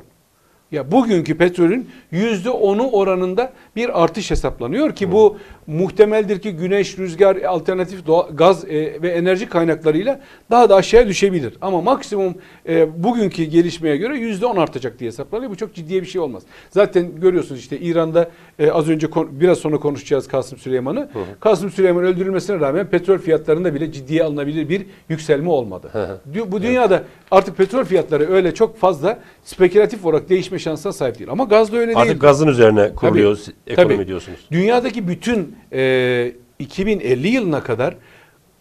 [0.74, 7.36] Ya bugünkü petrolün yüzde onu oranında bir artış hesaplanıyor ki bu muhtemeldir ki güneş, rüzgar,
[7.38, 10.20] alternatif doğa- gaz e, ve enerji kaynaklarıyla
[10.52, 11.54] daha da aşağıya düşebilir.
[11.62, 12.36] Ama maksimum
[12.68, 15.52] e, bugünkü gelişmeye göre yüzde on artacak diye hesaplanıyor.
[15.52, 16.44] Bu çok ciddiye bir şey olmaz.
[16.70, 21.10] Zaten görüyorsunuz işte İran'da e, az önce biraz sonra konuşacağız Kasım Süleyman'ı.
[21.40, 25.92] Kasım Süleyman öldürülmesine rağmen petrol fiyatlarında bile ciddiye alınabilir bir yükselme olmadı.
[26.34, 31.30] Dü- Bu dünyada artık petrol fiyatları öyle çok fazla spekülatif olarak değişme şansına sahip değil.
[31.32, 32.20] Ama gazda öyle Artık değil.
[32.20, 34.08] gazın üzerine kuruluyor Tabii, ekonomi tabii.
[34.08, 34.40] diyorsunuz.
[34.52, 37.96] Dünyadaki bütün e, 2050 yılına kadar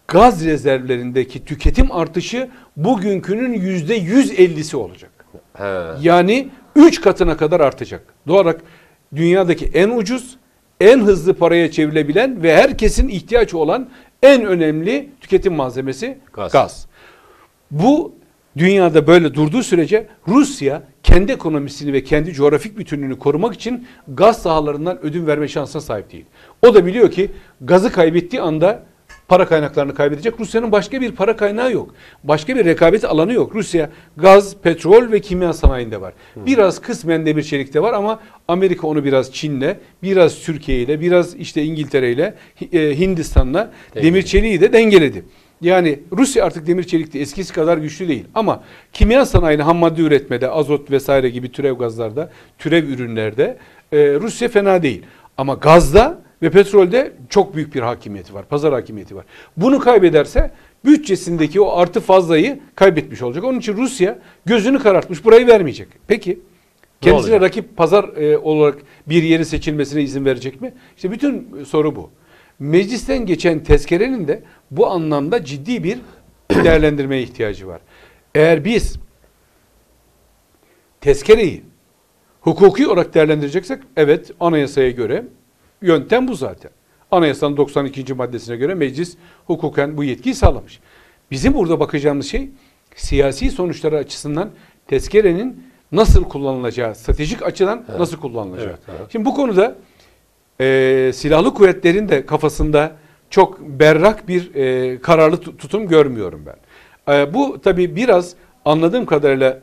[0.07, 5.11] gaz rezervlerindeki tüketim artışı bugünkünün yüzde 150'si olacak.
[5.53, 5.63] He.
[6.01, 8.13] Yani 3 katına kadar artacak.
[8.27, 8.61] Doğal olarak
[9.15, 10.37] dünyadaki en ucuz,
[10.81, 13.89] en hızlı paraya çevrilebilen ve herkesin ihtiyacı olan
[14.23, 16.51] en önemli tüketim malzemesi Gaz.
[16.51, 16.87] gaz.
[17.71, 18.15] Bu
[18.57, 25.05] dünyada böyle durduğu sürece Rusya kendi ekonomisini ve kendi coğrafik bütünlüğünü korumak için gaz sahalarından
[25.05, 26.25] ödün verme şansına sahip değil.
[26.61, 28.83] O da biliyor ki gazı kaybettiği anda
[29.27, 30.39] para kaynaklarını kaybedecek.
[30.39, 31.95] Rusya'nın başka bir para kaynağı yok.
[32.23, 33.55] Başka bir rekabet alanı yok.
[33.55, 36.13] Rusya gaz, petrol ve kimya sanayinde var.
[36.45, 41.63] Biraz kısmen demir çelikte var ama Amerika onu biraz Çin'le, biraz Türkiye ile, biraz işte
[41.63, 42.33] İngiltere ile,
[42.73, 45.25] e, Hindistan'la demir çeliği de dengeledi.
[45.63, 48.25] Yani Rusya artık demir çelikte eskisi kadar güçlü değil.
[48.35, 53.57] Ama kimya sanayini ham madde üretmede, azot vesaire gibi türev gazlarda, türev ürünlerde
[53.91, 55.01] e, Rusya fena değil.
[55.37, 58.45] Ama gazda Ve petrolde çok büyük bir hakimiyeti var.
[58.45, 59.25] Pazar hakimiyeti var.
[59.57, 60.51] Bunu kaybederse
[60.85, 63.43] bütçesindeki o artı fazlayı kaybetmiş olacak.
[63.43, 65.25] Onun için Rusya gözünü karartmış.
[65.25, 65.87] Burayı vermeyecek.
[66.07, 66.39] Peki
[67.01, 68.77] kendisine rakip pazar e, olarak
[69.09, 70.73] bir yerin seçilmesine izin verecek mi?
[70.95, 72.09] İşte bütün soru bu.
[72.63, 75.99] Meclisten geçen tezkerenin de bu anlamda ciddi bir
[76.63, 77.81] değerlendirmeye ihtiyacı var.
[78.35, 78.95] Eğer biz
[81.01, 81.63] tezkereyi
[82.41, 85.25] hukuki olarak değerlendireceksek evet anayasaya göre
[85.81, 86.71] yöntem bu zaten.
[87.11, 88.13] Anayasanın 92.
[88.13, 90.79] maddesine göre meclis hukuken bu yetkiyi sağlamış.
[91.31, 92.49] Bizim burada bakacağımız şey
[92.95, 94.49] siyasi sonuçları açısından
[94.87, 98.67] tezkerenin nasıl kullanılacağı, stratejik açıdan nasıl kullanılacağı.
[98.67, 99.11] Evet, evet.
[99.11, 99.75] Şimdi bu konuda
[100.61, 102.95] e, silahlı kuvvetlerin de kafasında
[103.29, 106.55] çok berrak bir e, kararlı tu- tutum görmüyorum ben.
[107.13, 108.33] E, bu tabii biraz
[108.65, 109.59] anladığım kadarıyla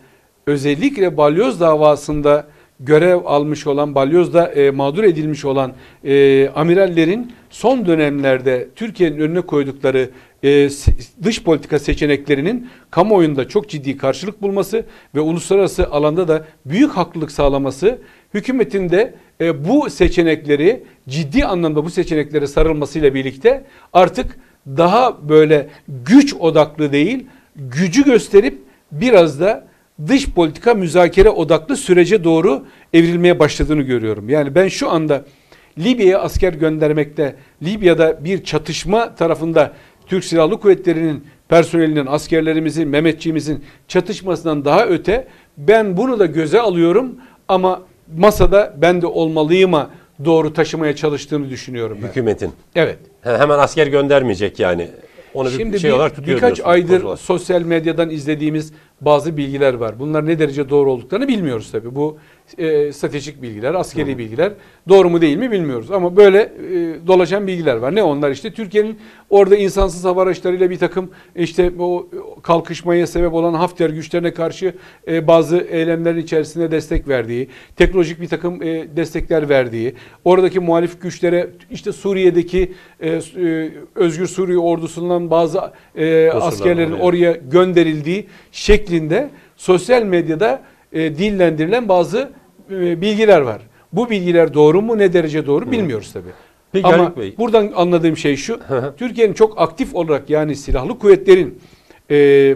[0.46, 2.46] özellikle balyoz davasında
[2.80, 5.72] görev almış olan, balyozda e, mağdur edilmiş olan
[6.04, 10.10] e, amirallerin son dönemlerde Türkiye'nin önüne koydukları
[10.44, 10.68] e,
[11.22, 17.98] dış politika seçeneklerinin kamuoyunda çok ciddi karşılık bulması ve uluslararası alanda da büyük haklılık sağlaması
[18.34, 26.34] hükümetin de e, bu seçenekleri ciddi anlamda bu seçeneklere sarılmasıyla birlikte artık daha böyle güç
[26.34, 27.26] odaklı değil
[27.56, 28.58] gücü gösterip
[28.92, 29.66] biraz da
[30.06, 34.28] dış politika müzakere odaklı sürece doğru evrilmeye başladığını görüyorum.
[34.28, 35.24] Yani ben şu anda
[35.78, 39.72] Libya'ya asker göndermekte, Libya'da bir çatışma tarafında
[40.06, 45.26] Türk Silahlı Kuvvetleri'nin personelinin, askerlerimizin, Mehmetçiğimizin çatışmasından daha öte
[45.58, 47.16] ben bunu da göze alıyorum
[47.48, 47.82] ama
[48.16, 49.90] masada ben de olmalıyıma
[50.24, 52.08] doğru taşımaya çalıştığını düşünüyorum ben.
[52.08, 52.50] Hükümetin.
[52.74, 52.98] Evet.
[53.20, 54.88] He- Hemen asker göndermeyecek yani.
[55.34, 57.16] Onu Şimdi bir şey bir- olarak tutuyor birkaç aydır kozular.
[57.16, 59.98] sosyal medyadan izlediğimiz bazı bilgiler var.
[59.98, 61.94] Bunlar ne derece doğru olduklarını bilmiyoruz tabii.
[61.94, 62.18] Bu
[62.58, 64.52] e, stratejik bilgiler, askeri bilgiler
[64.88, 65.90] doğru mu değil mi bilmiyoruz.
[65.90, 67.94] Ama böyle e, dolaşan bilgiler var.
[67.94, 68.98] Ne onlar işte Türkiye'nin
[69.30, 72.08] orada insansız hava araçlarıyla bir takım işte o
[72.42, 74.74] kalkışmaya sebep olan Hafter güçlerine karşı
[75.08, 81.50] e, bazı eylemlerin içerisinde destek verdiği, teknolojik bir takım e, destekler verdiği, oradaki muhalif güçlere
[81.70, 85.60] işte Suriye'deki e, e, Özgür Suriye ordusundan bazı
[85.96, 87.02] e, askerlerin oraya.
[87.02, 92.30] oraya gönderildiği şeklinde sosyal medyada e, dillendirilen bazı
[92.70, 93.62] bilgiler var.
[93.92, 96.30] Bu bilgiler doğru mu ne derece doğru bilmiyoruz tabii.
[96.72, 97.34] Peki Ama Haluk Bey.
[97.38, 98.60] buradan anladığım şey şu.
[98.68, 98.94] hı.
[98.96, 101.58] Türkiye'nin çok aktif olarak yani silahlı kuvvetlerin
[102.10, 102.54] e,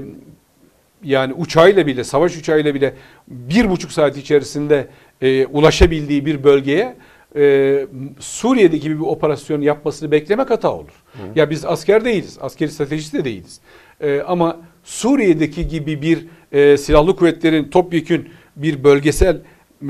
[1.04, 2.94] yani uçağıyla bile savaş uçağıyla bile
[3.28, 4.88] bir buçuk saat içerisinde
[5.22, 6.96] e, ulaşabildiği bir bölgeye
[7.36, 7.86] e,
[8.18, 11.02] Suriye'deki gibi bir operasyon yapmasını beklemek hata olur.
[11.34, 13.60] Ya biz asker değiliz, askeri stratejist de değiliz.
[14.00, 19.40] E, ama Suriye'deki gibi bir e, silahlı kuvvetlerin topyekün bir bölgesel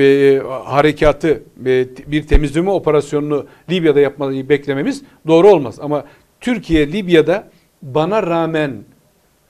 [0.01, 5.79] e, harekatı, e, bir temizleme operasyonunu Libya'da yapmayı beklememiz doğru olmaz.
[5.81, 6.05] Ama
[6.41, 7.49] Türkiye Libya'da
[7.83, 8.73] bana rağmen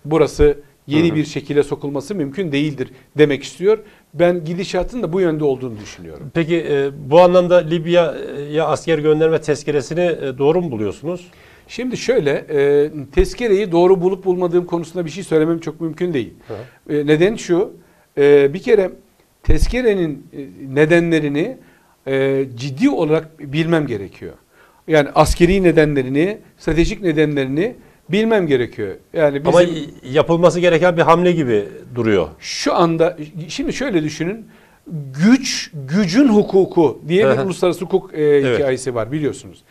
[0.05, 3.79] burası yeni bir şekilde sokulması mümkün değildir demek istiyor.
[4.15, 6.31] Ben gidişatın da bu yönde olduğunu düşünüyorum.
[6.35, 11.31] Peki e, bu anlamda Libya'ya asker gönderme tezkeresini e, doğru mu buluyorsunuz?
[11.69, 16.35] Şimdi şöyle, e, tezkereyi doğru bulup bulmadığım konusunda bir şey söylemem çok mümkün değil.
[16.91, 17.73] E, neden şu,
[18.19, 18.91] e, bir kere
[19.45, 21.57] tezkerenin e, nedenlerini
[22.07, 24.33] e, ciddi olarak bilmem gerekiyor.
[24.89, 27.75] Yani askeri nedenlerini, stratejik nedenlerini
[28.09, 28.95] bilmem gerekiyor.
[29.13, 29.63] Yani bizim Ama
[30.13, 32.29] yapılması gereken bir hamle gibi duruyor.
[32.39, 33.17] şu anda,
[33.49, 34.47] şimdi şöyle düşünün,
[35.25, 39.63] güç, gücün hukuku diye bir uluslararası hukuk e, hikayesi var biliyorsunuz.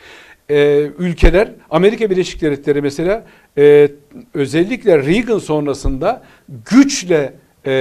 [0.49, 3.25] E, ülkeler, Amerika Birleşik Devletleri mesela
[3.57, 3.91] e,
[4.33, 6.23] özellikle Reagan sonrasında
[6.71, 7.33] güçle
[7.67, 7.71] e,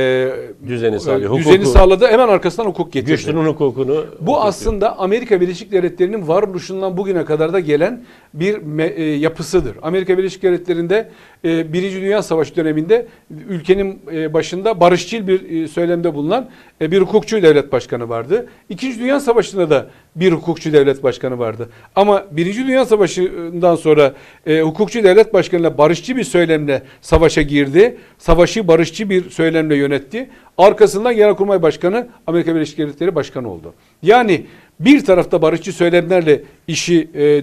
[0.69, 1.67] Düzeni düzeni hukuku.
[1.67, 2.07] sağladı.
[2.07, 3.11] Hemen arkasından hukuk getirdi.
[3.11, 4.05] Güçlünün hukukunu.
[4.21, 9.77] Bu aslında Amerika Birleşik Devletleri'nin varoluşundan bugüne kadar da gelen bir me- e, yapısıdır.
[9.83, 11.11] Amerika Birleşik Devletleri'nde
[11.45, 13.07] e, Birinci Dünya Savaşı döneminde
[13.49, 16.49] ülkenin e, başında barışçıl bir e, söylemde bulunan
[16.81, 18.47] bir hukukçu devlet başkanı vardı.
[18.69, 21.69] İkinci Dünya Savaşı'nda da bir hukukçu devlet başkanı vardı.
[21.97, 24.15] Ama Birinci Dünya Savaşı'ndan sonra
[24.47, 27.97] hukukçu devlet başkanıyla barışçı bir söylemle savaşa girdi.
[28.19, 30.31] Savaşı barışçı bir söylemle yönetti.
[30.59, 33.75] Arkasından Genelkurmay Başkanı Amerika Birleşik Devletleri Başkanı oldu.
[34.03, 34.47] Yani
[34.85, 37.43] bir tarafta barışçı söylemlerle işi e, e,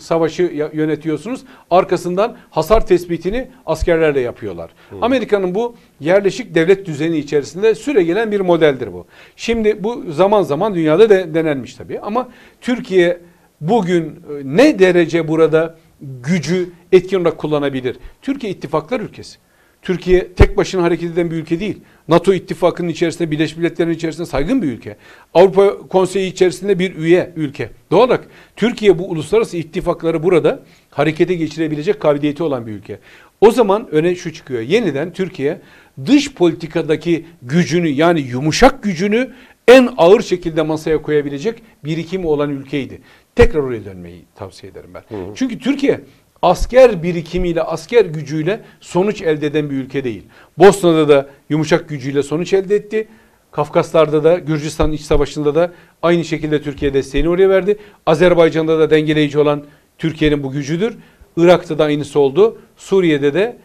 [0.00, 1.40] savaşı yönetiyorsunuz.
[1.70, 4.70] Arkasından hasar tespitini askerlerle yapıyorlar.
[5.02, 9.06] Amerika'nın bu yerleşik devlet düzeni içerisinde süre gelen bir modeldir bu.
[9.36, 12.28] Şimdi bu zaman zaman dünyada de denenmiş tabii ama
[12.60, 13.20] Türkiye
[13.60, 14.12] bugün e,
[14.44, 17.96] ne derece burada gücü etkin olarak kullanabilir?
[18.22, 19.38] Türkiye ittifaklar ülkesi.
[19.82, 21.80] Türkiye tek başına hareket eden bir ülke değil.
[22.08, 24.96] NATO ittifakının içerisinde, Birleşmiş Milletler'in içerisinde saygın bir ülke.
[25.34, 27.70] Avrupa Konseyi içerisinde bir üye ülke.
[27.90, 28.24] Doğal olarak
[28.56, 32.98] Türkiye bu uluslararası ittifakları burada harekete geçirebilecek kabiliyeti olan bir ülke.
[33.40, 34.60] O zaman öne şu çıkıyor.
[34.60, 35.60] Yeniden Türkiye
[36.06, 39.30] dış politikadaki gücünü yani yumuşak gücünü
[39.68, 43.00] en ağır şekilde masaya koyabilecek birikimi olan ülkeydi.
[43.34, 45.02] Tekrar oraya dönmeyi tavsiye ederim ben.
[45.34, 46.00] Çünkü Türkiye
[46.44, 50.22] asker birikimiyle, asker gücüyle sonuç elde eden bir ülke değil.
[50.58, 53.08] Bosna'da da yumuşak gücüyle sonuç elde etti.
[53.52, 57.76] Kafkaslar'da da, Gürcistan iç savaşında da aynı şekilde Türkiye desteğini oraya verdi.
[58.06, 59.64] Azerbaycan'da da dengeleyici olan
[59.98, 60.94] Türkiye'nin bu gücüdür.
[61.36, 62.58] Irak'ta da aynısı oldu.
[62.76, 63.56] Suriye'de de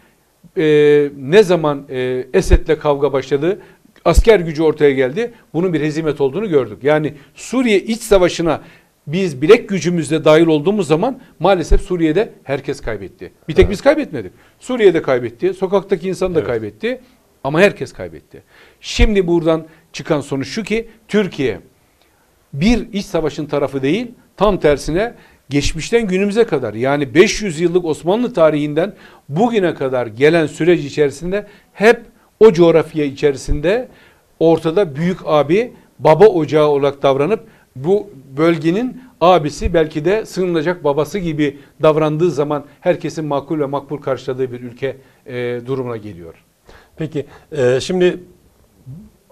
[0.57, 0.65] e,
[1.17, 3.59] ne zaman e, Esed'le kavga başladı,
[4.05, 5.33] asker gücü ortaya geldi.
[5.53, 6.83] Bunun bir hezimet olduğunu gördük.
[6.83, 8.61] Yani Suriye iç savaşına
[9.07, 13.31] biz bilek gücümüzle dahil olduğumuz zaman maalesef Suriye'de herkes kaybetti.
[13.47, 14.31] Bir tek biz kaybetmedik.
[14.59, 16.47] Suriye'de kaybetti, sokaktaki insan da Evet.
[16.47, 17.01] kaybetti
[17.43, 18.43] ama herkes kaybetti.
[18.81, 21.59] Şimdi buradan çıkan sonuç şu ki Türkiye
[22.53, 25.13] bir iç savaşın tarafı değil, tam tersine
[25.49, 28.93] geçmişten günümüze kadar yani 500 yıllık Osmanlı tarihinden
[29.29, 32.01] bugüne kadar gelen süreç içerisinde hep
[32.39, 33.87] o coğrafya içerisinde
[34.39, 37.47] ortada büyük abi, baba ocağı olarak davranıp
[37.83, 44.51] bu bölgenin abisi belki de sığınılacak babası gibi davrandığı zaman herkesin makul ve makbul karşıladığı
[44.51, 46.33] bir ülke e, durumuna geliyor.
[46.97, 48.19] Peki e, şimdi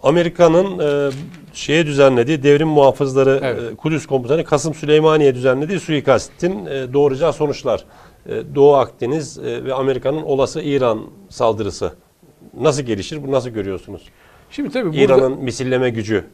[0.03, 1.11] Amerika'nın e,
[1.53, 3.71] şeye düzenlediği devrim muhafızları Evet.
[3.71, 7.85] e, Kudüs komutanı Kasım Süleymaniye düzenlediği suikastin e, doğuracağı sonuçlar.
[8.29, 11.93] E, Doğu Akdeniz e, ve Amerika'nın olası İran saldırısı
[12.59, 13.27] nasıl gelişir?
[13.27, 14.01] Bu nasıl görüyorsunuz?
[14.51, 16.25] Şimdi tabii burada, İran'ın misilleme gücü.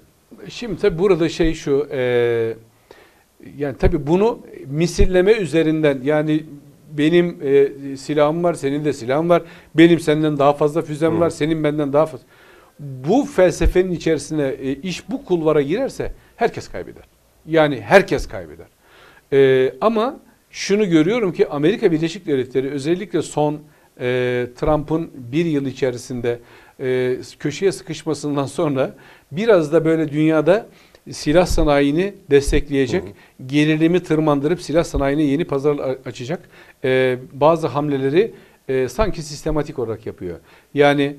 [0.50, 2.54] Şimdi tabii burada şey şu, e,
[3.58, 6.44] yani tabii bunu misilleme üzerinden yani
[6.92, 9.42] benim e, silahım var, senin de silahın var,
[9.76, 12.26] benim senden daha fazla füzem var, senin benden daha fazla.
[12.80, 17.04] Bu felsefenin içerisine e, iş bu kulvara girerse herkes kaybeder.
[17.48, 18.68] Yani herkes kaybeder.
[19.34, 23.60] E, ama şunu görüyorum ki Amerika Birleşik Devletleri özellikle son
[24.00, 26.40] e, Trump'ın bir yıl içerisinde
[26.80, 28.96] e, köşeye sıkışmasından sonra
[29.36, 30.66] biraz da böyle dünyada
[31.12, 33.04] silah sanayini destekleyecek,
[33.46, 36.50] gerilimi tırmandırıp silah sanayine yeni pazar açacak
[36.84, 38.34] e, bazı hamleleri
[38.68, 40.40] e, sanki sistematik olarak yapıyor.
[40.74, 41.16] Yani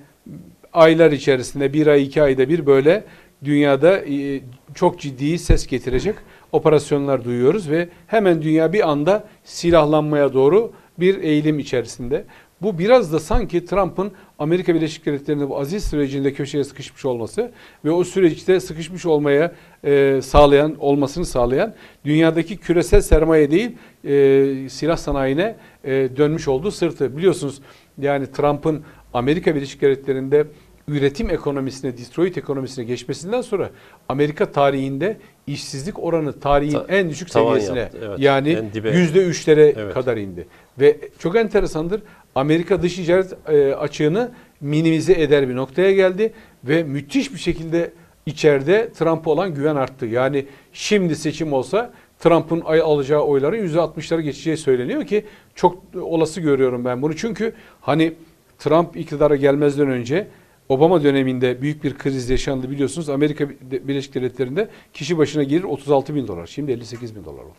[0.73, 3.05] aylar içerisinde bir ay iki ayda bir böyle
[3.45, 4.41] dünyada e,
[4.75, 6.15] çok ciddi ses getirecek
[6.53, 12.25] operasyonlar duyuyoruz ve hemen dünya bir anda silahlanmaya doğru bir eğilim içerisinde.
[12.63, 17.53] Bu biraz da sanki Trump'ın Amerika Birleşik Devletleri'nde bu aziz sürecinde köşeye sıkışmış olması
[17.85, 23.71] ve o süreçte sıkışmış olmaya e, sağlayan, olmasını sağlayan dünyadaki küresel sermaye değil
[24.05, 27.17] e, silah sanayine e, dönmüş olduğu sırtı.
[27.17, 27.61] Biliyorsunuz
[27.99, 30.47] yani Trump'ın Amerika Birleşik Devletleri'nde
[30.89, 33.71] üretim ekonomisine, Detroit ekonomisine geçmesinden sonra
[34.09, 35.17] Amerika tarihinde
[35.47, 38.19] işsizlik oranı tarihin Ta- en düşük seviyesine yaptı, evet.
[38.19, 38.59] yani
[38.93, 39.95] yüzde üçlere Evet.
[39.95, 40.47] kadar indi.
[40.81, 42.03] Ve çok enteresandır
[42.35, 46.33] Amerika dış ticaret e, açığını minimize eder bir noktaya geldi
[46.65, 47.91] ve müthiş bir şekilde
[48.27, 50.07] içeride Trump'a olan güven arttı.
[50.07, 57.03] Yani şimdi seçim olsa Trump'ın alacağı oyların %60'lara geçeceği söyleniyor ki çok olası görüyorum ben
[57.03, 57.17] bunu.
[57.17, 58.13] Çünkü hani
[58.59, 60.27] Trump iktidara gelmezden önce
[60.69, 63.09] Obama döneminde büyük bir kriz yaşandı biliyorsunuz.
[63.09, 66.47] Amerika Birleşik Devletleri'nde kişi başına gelir 36 bin dolar.
[66.47, 67.55] Şimdi 58 bin dolar oldu.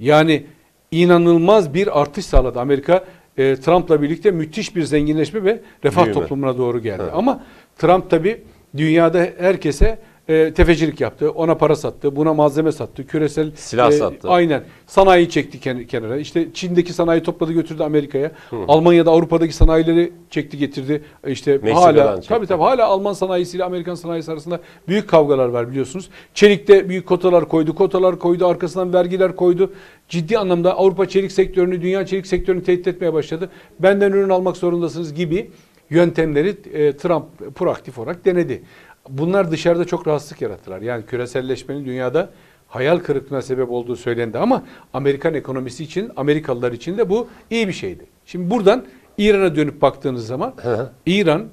[0.00, 0.46] Yani
[0.90, 2.60] inanılmaz bir artış sağladı.
[2.60, 3.04] Amerika
[3.38, 6.20] e, Trump'la birlikte müthiş bir zenginleşme ve refah Büyüme.
[6.20, 7.02] toplumuna doğru geldi.
[7.02, 7.12] Evet.
[7.14, 7.44] Ama
[7.78, 8.42] Trump tabi
[8.76, 9.98] dünyada herkese
[10.28, 11.30] e, tefecilik yaptı.
[11.30, 14.28] Ona para sattı, buna malzeme sattı, küresel Silah sattı.
[14.28, 14.64] Aynen.
[14.86, 16.16] Sanayi çekti ken- kenara.
[16.16, 18.32] İşte Çin'deki sanayi topladı götürdü Amerika'ya.
[18.68, 21.02] Almanya'da Avrupa'daki sanayileri çekti getirdi.
[21.24, 22.28] E, İşte Meksika'dan hala çekti.
[22.28, 26.08] tabii tabii hala Alman sanayisiyle Amerikan sanayisi arasında büyük kavgalar var biliyorsunuz.
[26.34, 29.72] Çelik'te büyük kotalar koydu, kotalar koydu, arkasından vergiler koydu.
[30.08, 33.50] Ciddi anlamda Avrupa çelik sektörünü, dünya çelik sektörünü tehdit etmeye başladı.
[33.80, 35.50] Benden ürün almak zorundasınız gibi
[35.90, 38.62] yöntemleri e, Trump proaktif olarak denedi.
[39.08, 40.80] Bunlar dışarıda çok rahatsızlık yarattılar.
[40.80, 42.30] Yani küreselleşmenin dünyada
[42.68, 47.72] hayal kırıklığına sebep olduğu söylendi ama Amerikan ekonomisi için, Amerikalılar için de bu iyi bir
[47.72, 48.06] şeydi.
[48.26, 48.86] Şimdi buradan
[49.18, 50.92] İran'a dönüp baktığınız zaman hı.
[51.06, 51.46] İran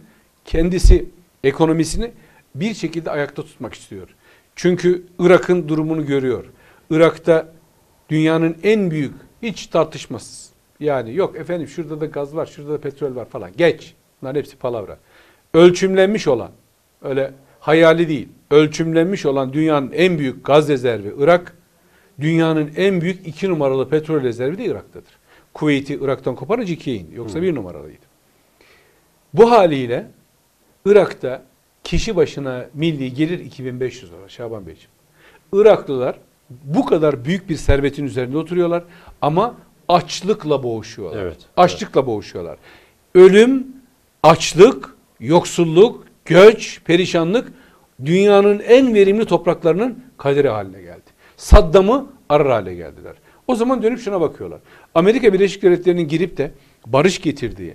[0.46, 1.10] kendisi
[1.44, 2.12] ekonomisini
[2.56, 4.16] bir şekilde ayakta tutmak istiyor.
[4.56, 6.46] Çünkü Irak'ın durumunu görüyor.
[6.90, 7.48] Irak'ta
[8.10, 10.50] dünyanın en büyük hiç tartışmasız.
[10.80, 13.52] Yani yok efendim şurada da gaz var, şurada da petrol var falan.
[13.58, 13.94] Geç.
[14.22, 14.98] Bunların hepsi palavra.
[15.54, 16.52] Ölçümlenmiş olan,
[17.02, 17.32] öyle
[17.64, 21.58] hayali değil, ölçümlenmiş olan dünyanın en büyük gaz rezervi Irak,
[22.20, 25.12] dünyanın en büyük iki numaralı petrol rezervi de Irak'tadır.
[25.54, 27.16] Kuveyt'i Irak'tan koparınca ikiye indi.
[27.16, 28.06] Yoksa bir numaralıydı.
[29.34, 30.08] Bu haliyle
[30.86, 31.44] Irak'ta
[31.84, 34.90] kişi başına milli gelir 2500 dolar Şaban Beyciğim.
[35.54, 38.84] Iraklılar bu kadar büyük bir servetin üzerinde oturuyorlar
[39.22, 39.56] ama
[39.88, 41.24] açlıkla boğuşuyorlar.
[41.24, 42.58] Evet, Açlıkla boğuşuyorlar.
[43.16, 43.68] Ölüm,
[44.24, 47.54] açlık, yoksulluk, göç, perişanlık
[48.06, 51.14] dünyanın en verimli topraklarının kaderi haline geldi.
[51.38, 53.14] Saddam'ı arar hale geldiler.
[53.48, 54.60] O zaman dönüp şuna bakıyorlar.
[54.96, 56.52] Amerika Birleşik Devletleri'nin girip de
[56.86, 57.74] barış getirdiği,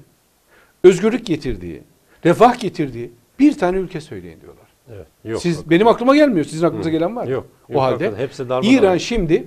[0.84, 1.82] özgürlük getirdiği,
[2.24, 4.66] refah getirdiği bir tane ülke söyleyin diyorlar.
[4.94, 5.06] Evet.
[5.24, 5.42] Yok.
[5.42, 6.44] Siz benim aklıma gelmiyor.
[6.44, 7.30] Sizin aklınıza gelen var mı?
[7.30, 7.46] Yok.
[7.68, 8.22] O Yok, halde hakikaten.
[8.22, 8.76] Hepsi.
[8.76, 9.44] İran şimdi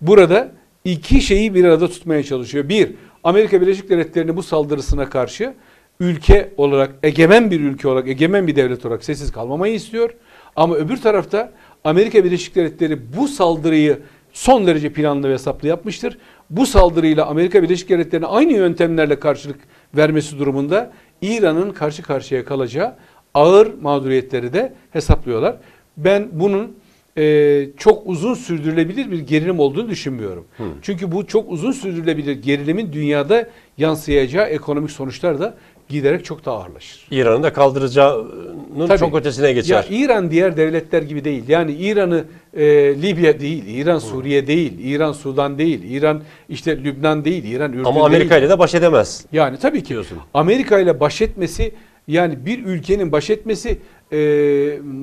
[0.00, 0.52] burada
[0.84, 2.68] iki şeyi bir arada tutmaya çalışıyor.
[2.68, 5.54] Bir, Amerika Birleşik Devletleri'nin bu saldırısına karşı
[6.00, 10.10] ülke olarak, egemen bir ülke olarak, egemen bir devlet olarak sessiz kalmamayı istiyor.
[10.56, 11.52] Ama öbür tarafta
[11.84, 13.98] Amerika Birleşik Devletleri bu saldırıyı
[14.32, 16.18] son derece planlı ve hesaplı yapmıştır.
[16.50, 19.60] Bu saldırıyla Amerika Birleşik Devletleri'ne aynı yöntemlerle karşılık
[19.96, 22.96] vermesi durumunda İran'ın karşı karşıya kalacağı
[23.34, 25.56] ağır mağduriyetleri de hesaplıyorlar.
[25.96, 26.76] Ben bunun
[27.18, 30.44] e, çok uzun sürdürülebilir bir gerilim olduğunu düşünmüyorum.
[30.82, 35.54] Çünkü bu çok uzun sürdürülebilir gerilimin dünyada yansıyacağı ekonomik sonuçlar da
[35.92, 37.06] giderek çok daha ağırlaşır.
[37.10, 38.98] İran'ın da kaldıracağının Tabii.
[38.98, 39.86] çok ötesine geçer.
[39.90, 41.44] Ya İran diğer devletler gibi değil.
[41.48, 42.24] Yani İran'ı
[42.54, 42.64] e,
[43.02, 48.04] Libya değil, İran Suriye değil, İran Sudan değil, İran işte Lübnan değil, İran Ürdün Ama
[48.04, 48.42] Amerika değil.
[48.42, 49.26] ile de baş edemez.
[49.32, 50.18] Yani tabii ki Diyorsun.
[50.34, 51.74] Amerika ile baş etmesi
[52.08, 53.78] yani bir ülkenin baş etmesi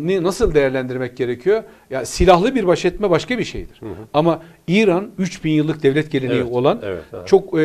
[0.06, 1.64] ni nasıl değerlendirmek gerekiyor?
[1.90, 3.82] Ya silahlı bir baş etme başka bir şeydir.
[4.14, 7.28] Ama İran 3000 yıllık devlet geleneği Evet, olan evet, evet.
[7.28, 7.64] çok e,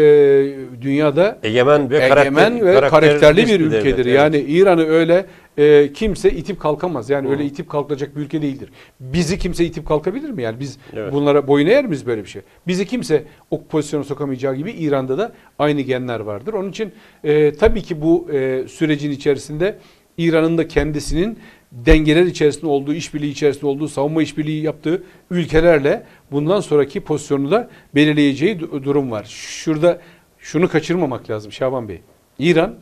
[0.82, 4.06] dünyada Egemen ve egemen karakter- ve karakterli bir devlet, ülkedir.
[4.06, 4.16] evet.
[4.16, 5.26] Yani İran'ı öyle
[5.58, 7.10] e, kimse itip kalkamaz.
[7.10, 8.68] Yani öyle itip kalkacak bir ülke değildir.
[9.00, 10.42] Bizi kimse itip kalkabilir mi?
[10.42, 11.12] Yani biz Evet.
[11.12, 12.42] bunlara boyun eğer miyiz böyle bir şey?
[12.66, 16.52] Bizi kimse o pozisyona sokamayacağı gibi İran'da da aynı genler vardır.
[16.54, 16.92] Onun için
[17.24, 19.78] e, tabii ki bu e, sürecin içerisinde
[20.18, 21.38] İran'ın da kendisinin
[21.72, 28.56] dengeler içerisinde olduğu, işbirliği içerisinde olduğu, savunma işbirliği yaptığı ülkelerle bundan sonraki pozisyonu da belirleyeceği
[28.56, 29.24] du- durum var.
[29.28, 30.00] Şurada
[30.38, 32.00] şunu kaçırmamak lazım Şaban Bey.
[32.38, 32.74] İran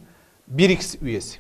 [0.49, 1.39] BRICS üyesi.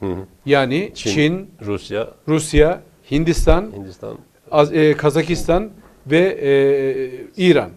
[0.00, 0.26] Hı hı.
[0.46, 4.18] Yani Çin, Çin, Rusya, Rusya, Hindistan, Hindistan.
[4.50, 5.70] Az- e, Kazakistan
[6.06, 6.50] ve e,
[7.36, 7.70] İran.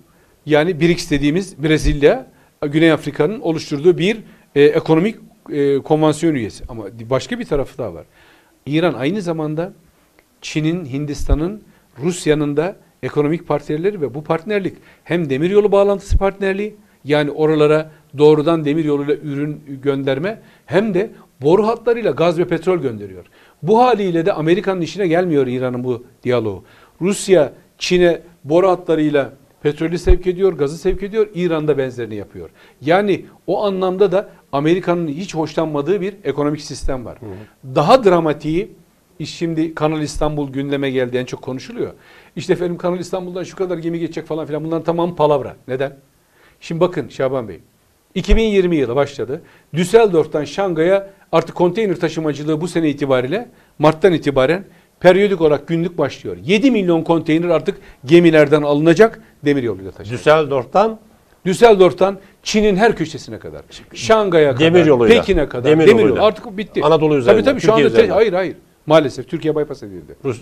[0.45, 2.27] Yani BRICS dediğimiz Brezilya,
[2.61, 4.17] Güney Afrika'nın oluşturduğu bir
[4.55, 5.15] e, ekonomik
[5.51, 6.63] e, konvansiyon üyesi.
[6.69, 8.05] Ama başka bir tarafı daha var.
[8.65, 9.73] İran aynı zamanda
[10.41, 11.61] Çin'in, Hindistan'ın,
[12.03, 19.15] Rusya'nın da ekonomik partnerleri ve bu partnerlik hem demiryolu bağlantısı partnerliği yani oralara doğrudan demiryoluyla
[19.15, 23.25] ürün gönderme hem de boru hatlarıyla gaz ve petrol gönderiyor.
[23.63, 26.63] Bu haliyle de Amerika'nın işine gelmiyor İran'ın bu diyaloğu.
[27.01, 29.33] Rusya Çin'e boru hatlarıyla
[29.65, 31.27] petrolü sevk ediyor, gazı sevk ediyor.
[31.35, 32.49] İran da benzerini yapıyor.
[32.81, 37.17] Yani o anlamda da Amerika'nın hiç hoşlanmadığı bir ekonomik sistem var.
[37.75, 38.71] Daha dramatiği
[39.19, 41.93] iş şimdi Kanal İstanbul gündeme geldi en çok konuşuluyor.
[42.35, 45.55] İşte efendim Kanal İstanbul'dan şu kadar gemi geçecek falan filan bunların tamam palavra.
[45.67, 45.97] Neden?
[46.59, 47.59] Şimdi bakın Şaban Bey.
[48.15, 49.41] 2020 yılı başladı.
[49.73, 53.49] Düsseldorf'tan Şangay'a artık konteyner taşımacılığı bu sene itibariyle
[53.79, 54.65] Mart'tan itibaren
[55.05, 56.37] periyodik olarak günlük başlıyor.
[56.45, 60.19] 7 milyon konteyner artık gemilerden alınacak demir yoluyla taşınacak.
[60.19, 60.99] Düsseldorf'tan
[61.45, 63.61] Düsseldorf'tan Çin'in her köşesine kadar.
[63.93, 65.07] Şangay'a kadar.
[65.07, 65.71] Pekin'e kadar.
[65.71, 66.81] Demir Demir, yolu artık bitti.
[66.83, 68.15] Anadolu üzerinden, Tabii tabii şu Türkiye anda te- üzerinden.
[68.15, 68.55] hayır hayır.
[68.85, 70.15] Maalesef Türkiye bypass edildi.
[70.25, 70.41] Rus,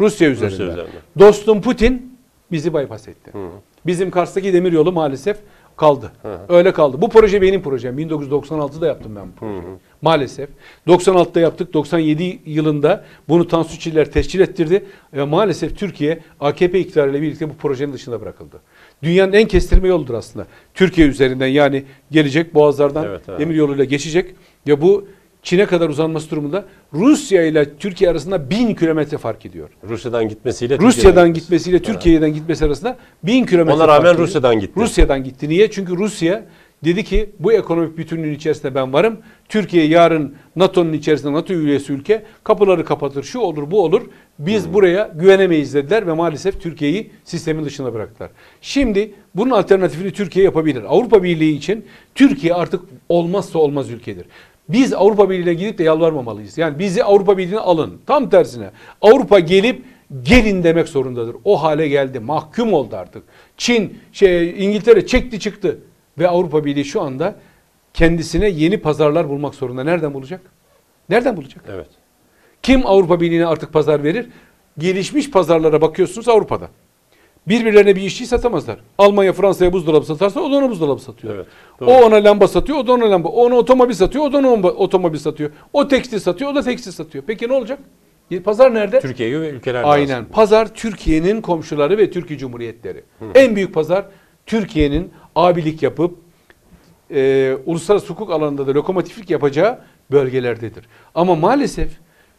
[0.00, 0.54] Rusya üzerinden.
[0.56, 0.86] üzerinden.
[1.18, 2.16] Dostum Putin
[2.52, 3.30] bizi bypass etti.
[3.86, 5.36] Bizim Kars'taki demir yolu maalesef
[5.82, 6.12] kaldı.
[6.48, 7.02] Öyle kaldı.
[7.02, 7.98] Bu proje benim projem.
[7.98, 9.62] 1996'da yaptım ben bu projeyi.
[10.02, 10.48] Maalesef.
[10.86, 11.74] 96'da yaptık.
[11.74, 14.84] 97 yılında bunu Tansu Çiller tescil ettirdi.
[15.12, 18.60] Ve maalesef Türkiye AKP iktidarıyla birlikte bu projenin dışında bırakıldı.
[19.02, 20.46] Dünyanın en kestirme yoludur aslında.
[20.74, 23.40] Türkiye üzerinden yani gelecek boğazlardan Evet, evet.
[23.40, 24.34] demir yoluyla geçecek.
[24.66, 25.08] Ya bu
[25.42, 29.68] Çin'e kadar uzanması durumunda Rusya ile Türkiye arasında bin kilometre fark ediyor.
[29.88, 34.18] Rusya'dan gitmesiyle Rusya'dan Türkiye'den gitmesiyle Türkiye'den gitmesi arasında bin kilometre Ona rağmen fark.
[34.18, 34.72] Rusya'dan gitti.
[34.80, 35.48] Rusya'dan gitti.
[35.48, 35.70] Niye?
[35.70, 36.44] Çünkü Rusya
[36.84, 39.18] dedi ki bu ekonomik bütünlüğün içerisinde ben varım.
[39.48, 43.22] Türkiye yarın NATO'nun içerisinde NATO üyesi ülke kapıları kapatır.
[43.22, 44.02] Şu olur bu olur.
[44.38, 44.74] Biz Hmm.
[44.74, 48.30] buraya güvenemeyiz dediler ve maalesef Türkiye'yi sistemin dışına bıraktılar.
[48.60, 50.82] Şimdi bunun alternatifini Türkiye yapabilir.
[50.88, 51.84] Avrupa Birliği için
[52.14, 54.24] Türkiye artık olmazsa olmaz ülkedir.
[54.72, 56.58] Biz Avrupa Birliği'ne gidip de yalvarmamalıyız.
[56.58, 58.00] Yani bizi Avrupa Birliği'ne alın.
[58.06, 58.70] Tam tersine.
[59.02, 59.84] Avrupa gelip
[60.22, 61.36] gelin demek zorundadır.
[61.44, 62.20] O hale geldi.
[62.20, 63.22] Mahkum oldu artık.
[63.56, 65.78] Çin, şey İngiltere çekti çıktı
[66.18, 67.36] ve Avrupa Birliği şu anda
[67.94, 69.84] kendisine yeni pazarlar bulmak zorunda.
[69.84, 70.40] Nereden bulacak?
[71.08, 71.64] Nereden bulacak?
[71.68, 71.88] Evet.
[72.62, 74.28] Kim Avrupa Birliği'ne artık pazar verir?
[74.78, 76.68] Gelişmiş pazarlara bakıyorsunuz Avrupa'da.
[77.48, 78.78] Birbirlerine bir işçi satamazlar.
[78.98, 81.34] Almanya Fransa'ya buzdolabı satarsa o da ona buzdolabı satıyor.
[81.34, 81.46] Evet,
[81.80, 83.28] o ona lamba satıyor, o da ona lamba.
[83.28, 85.50] O ona otomobil satıyor, o da ona otomobil satıyor.
[85.72, 87.24] O tekstil satıyor, o da tekstil satıyor.
[87.26, 87.78] Peki ne olacak?
[88.44, 89.00] Pazar nerede?
[89.00, 90.08] Türkiye gibi ülkeler Aynen.
[90.08, 90.26] lazım.
[90.32, 93.04] Pazar Türkiye'nin komşuları ve Türkiye Cumhuriyetleri.
[93.34, 94.04] En büyük pazar
[94.46, 96.18] Türkiye'nin abilik yapıp
[97.10, 99.78] e, uluslararası hukuk alanında da lokomotiflik yapacağı
[100.10, 100.84] bölgelerdedir.
[101.14, 101.90] Ama maalesef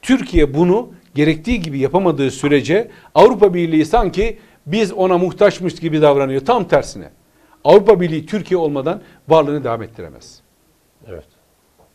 [0.02, 6.42] Türkiye bunu gerektiği gibi yapamadığı sürece Avrupa Birliği sanki biz ona muhtaçmış gibi davranıyor.
[6.46, 7.10] Tam tersine.
[7.64, 10.40] Avrupa Birliği Türkiye olmadan varlığını devam ettiremez.
[11.08, 11.26] Evet.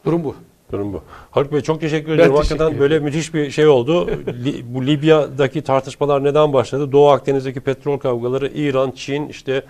[0.04, 0.34] Durum bu.
[0.72, 1.02] Durum bu.
[1.30, 2.22] Haluk Bey çok teşekkür ediyorum.
[2.36, 2.80] teşekkür Hakikaten ederim.
[2.80, 4.06] böyle müthiş bir şey oldu.
[4.44, 6.92] Li- bu Libya'daki tartışmalar neden başladı?
[6.92, 9.62] Doğu Akdeniz'deki petrol kavgaları, İran, Çin, işte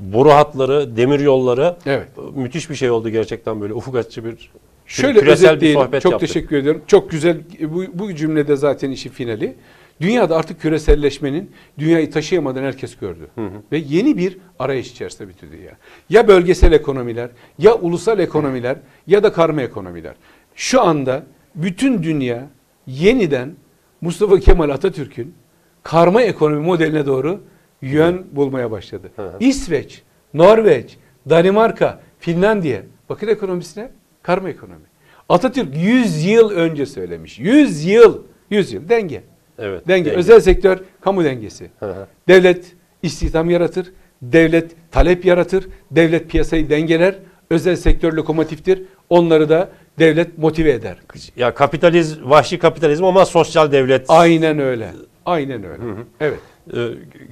[0.00, 1.76] boru hatları, demir yolları.
[1.86, 2.08] Evet.
[2.34, 4.50] Müthiş bir şey oldu gerçekten böyle ufuk açıcı bir
[4.86, 6.28] Şöyle küresel bir sohbet Çok yaptık.
[6.28, 6.82] teşekkür ediyorum.
[6.86, 7.40] Çok güzel.
[7.60, 9.56] Bu, bu cümlede zaten işi finali.
[10.00, 13.30] Dünyada artık küreselleşmenin dünyayı taşıyamadığını herkes gördü.
[13.72, 15.72] Ve yeni bir arayış içerisinde bütün dünya.
[16.10, 18.76] Ya bölgesel ekonomiler, ya ulusal ekonomiler,
[19.06, 20.14] ya da karma ekonomiler.
[20.54, 21.22] Şu anda
[21.54, 22.48] bütün dünya
[22.86, 23.54] yeniden
[24.00, 25.34] Mustafa Kemal Atatürk'ün
[25.82, 27.40] karma ekonomi modeline doğru
[27.82, 29.10] yön bulmaya başladı.
[29.16, 29.36] hı.
[29.40, 30.02] İsveç,
[30.34, 30.96] Norveç,
[31.30, 32.82] Danimarka, Finlandiya.
[33.08, 33.90] Bakın ekonomisine
[34.22, 34.90] karma ekonomi.
[35.28, 37.38] Atatürk 100 yıl önce söylemiş.
[37.38, 38.22] 100 yıl.
[38.50, 39.22] 100 yıl denge.
[39.60, 39.88] Evet.
[39.88, 40.10] Denge.
[40.10, 41.70] Özel sektör kamu dengesi.
[41.80, 42.06] Hı hı.
[42.28, 43.92] Devlet istihdam yaratır.
[44.22, 45.68] Devlet talep yaratır.
[45.90, 47.14] Devlet piyasayı dengeler.
[47.50, 48.82] Özel sektör lokomotiftir.
[49.08, 50.96] Onları da devlet motive eder.
[51.36, 54.04] Ya kapitalizm, vahşi kapitalizm ama sosyal devlet.
[54.08, 54.92] Aynen öyle.
[55.26, 55.82] Aynen öyle.
[56.20, 56.38] Evet.
[56.76, 56.88] Ee,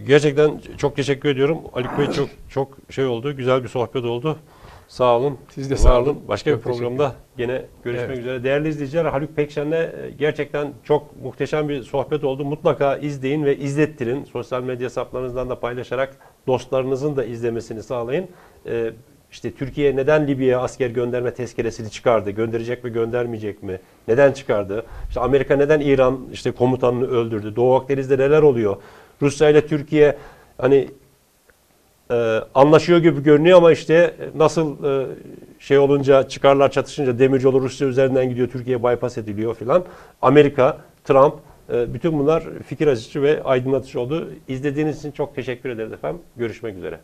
[0.07, 1.59] gerçekten çok teşekkür ediyorum.
[1.73, 3.37] Haluk Bey çok çok şey oldu.
[3.37, 4.39] Güzel bir sohbet oldu.
[4.89, 5.39] Sağ olun.
[5.55, 6.07] Siz de sağ olun.
[6.07, 6.23] olun.
[6.29, 8.19] Başka Çok bir programda gene görüşmek Evet.
[8.19, 8.45] üzere.
[8.45, 12.45] Değerli izleyiciler Haluk Pekşen'le e, gerçekten çok muhteşem bir sohbet oldu.
[12.45, 14.25] Mutlaka izleyin ve izlettirin.
[14.25, 16.17] Sosyal medya hesaplarınızdan da paylaşarak
[16.47, 18.29] dostlarınızın da izlemesini sağlayın.
[18.67, 18.91] Ee,
[19.33, 22.31] işte Türkiye neden Libya'ya asker gönderme tezkeresini çıkardı?
[22.31, 23.81] Gönderecek mi göndermeyecek mi?
[24.09, 24.87] Neden çıkardı?
[25.09, 27.57] İşte Amerika neden İran işte komutanını öldürdü?
[27.57, 28.77] Doğu Akdeniz'de neler oluyor?
[29.23, 30.17] Rusya ile Türkiye
[30.59, 30.89] hani
[32.11, 32.15] e,
[32.55, 35.07] anlaşıyor gibi görünüyor ama işte nasıl e,
[35.59, 39.85] şey olunca çıkarlar çatışınca demiryolu Rusya üzerinden gidiyor Türkiye bypass ediliyor filan.
[40.23, 41.35] Amerika, Trump
[41.73, 44.29] e, bütün bunlar fikir açıcı ve aydınlatıcı oldu.
[44.49, 46.21] İzlediğiniz için çok teşekkür ederiz efendim.
[46.37, 47.01] Görüşmek üzere.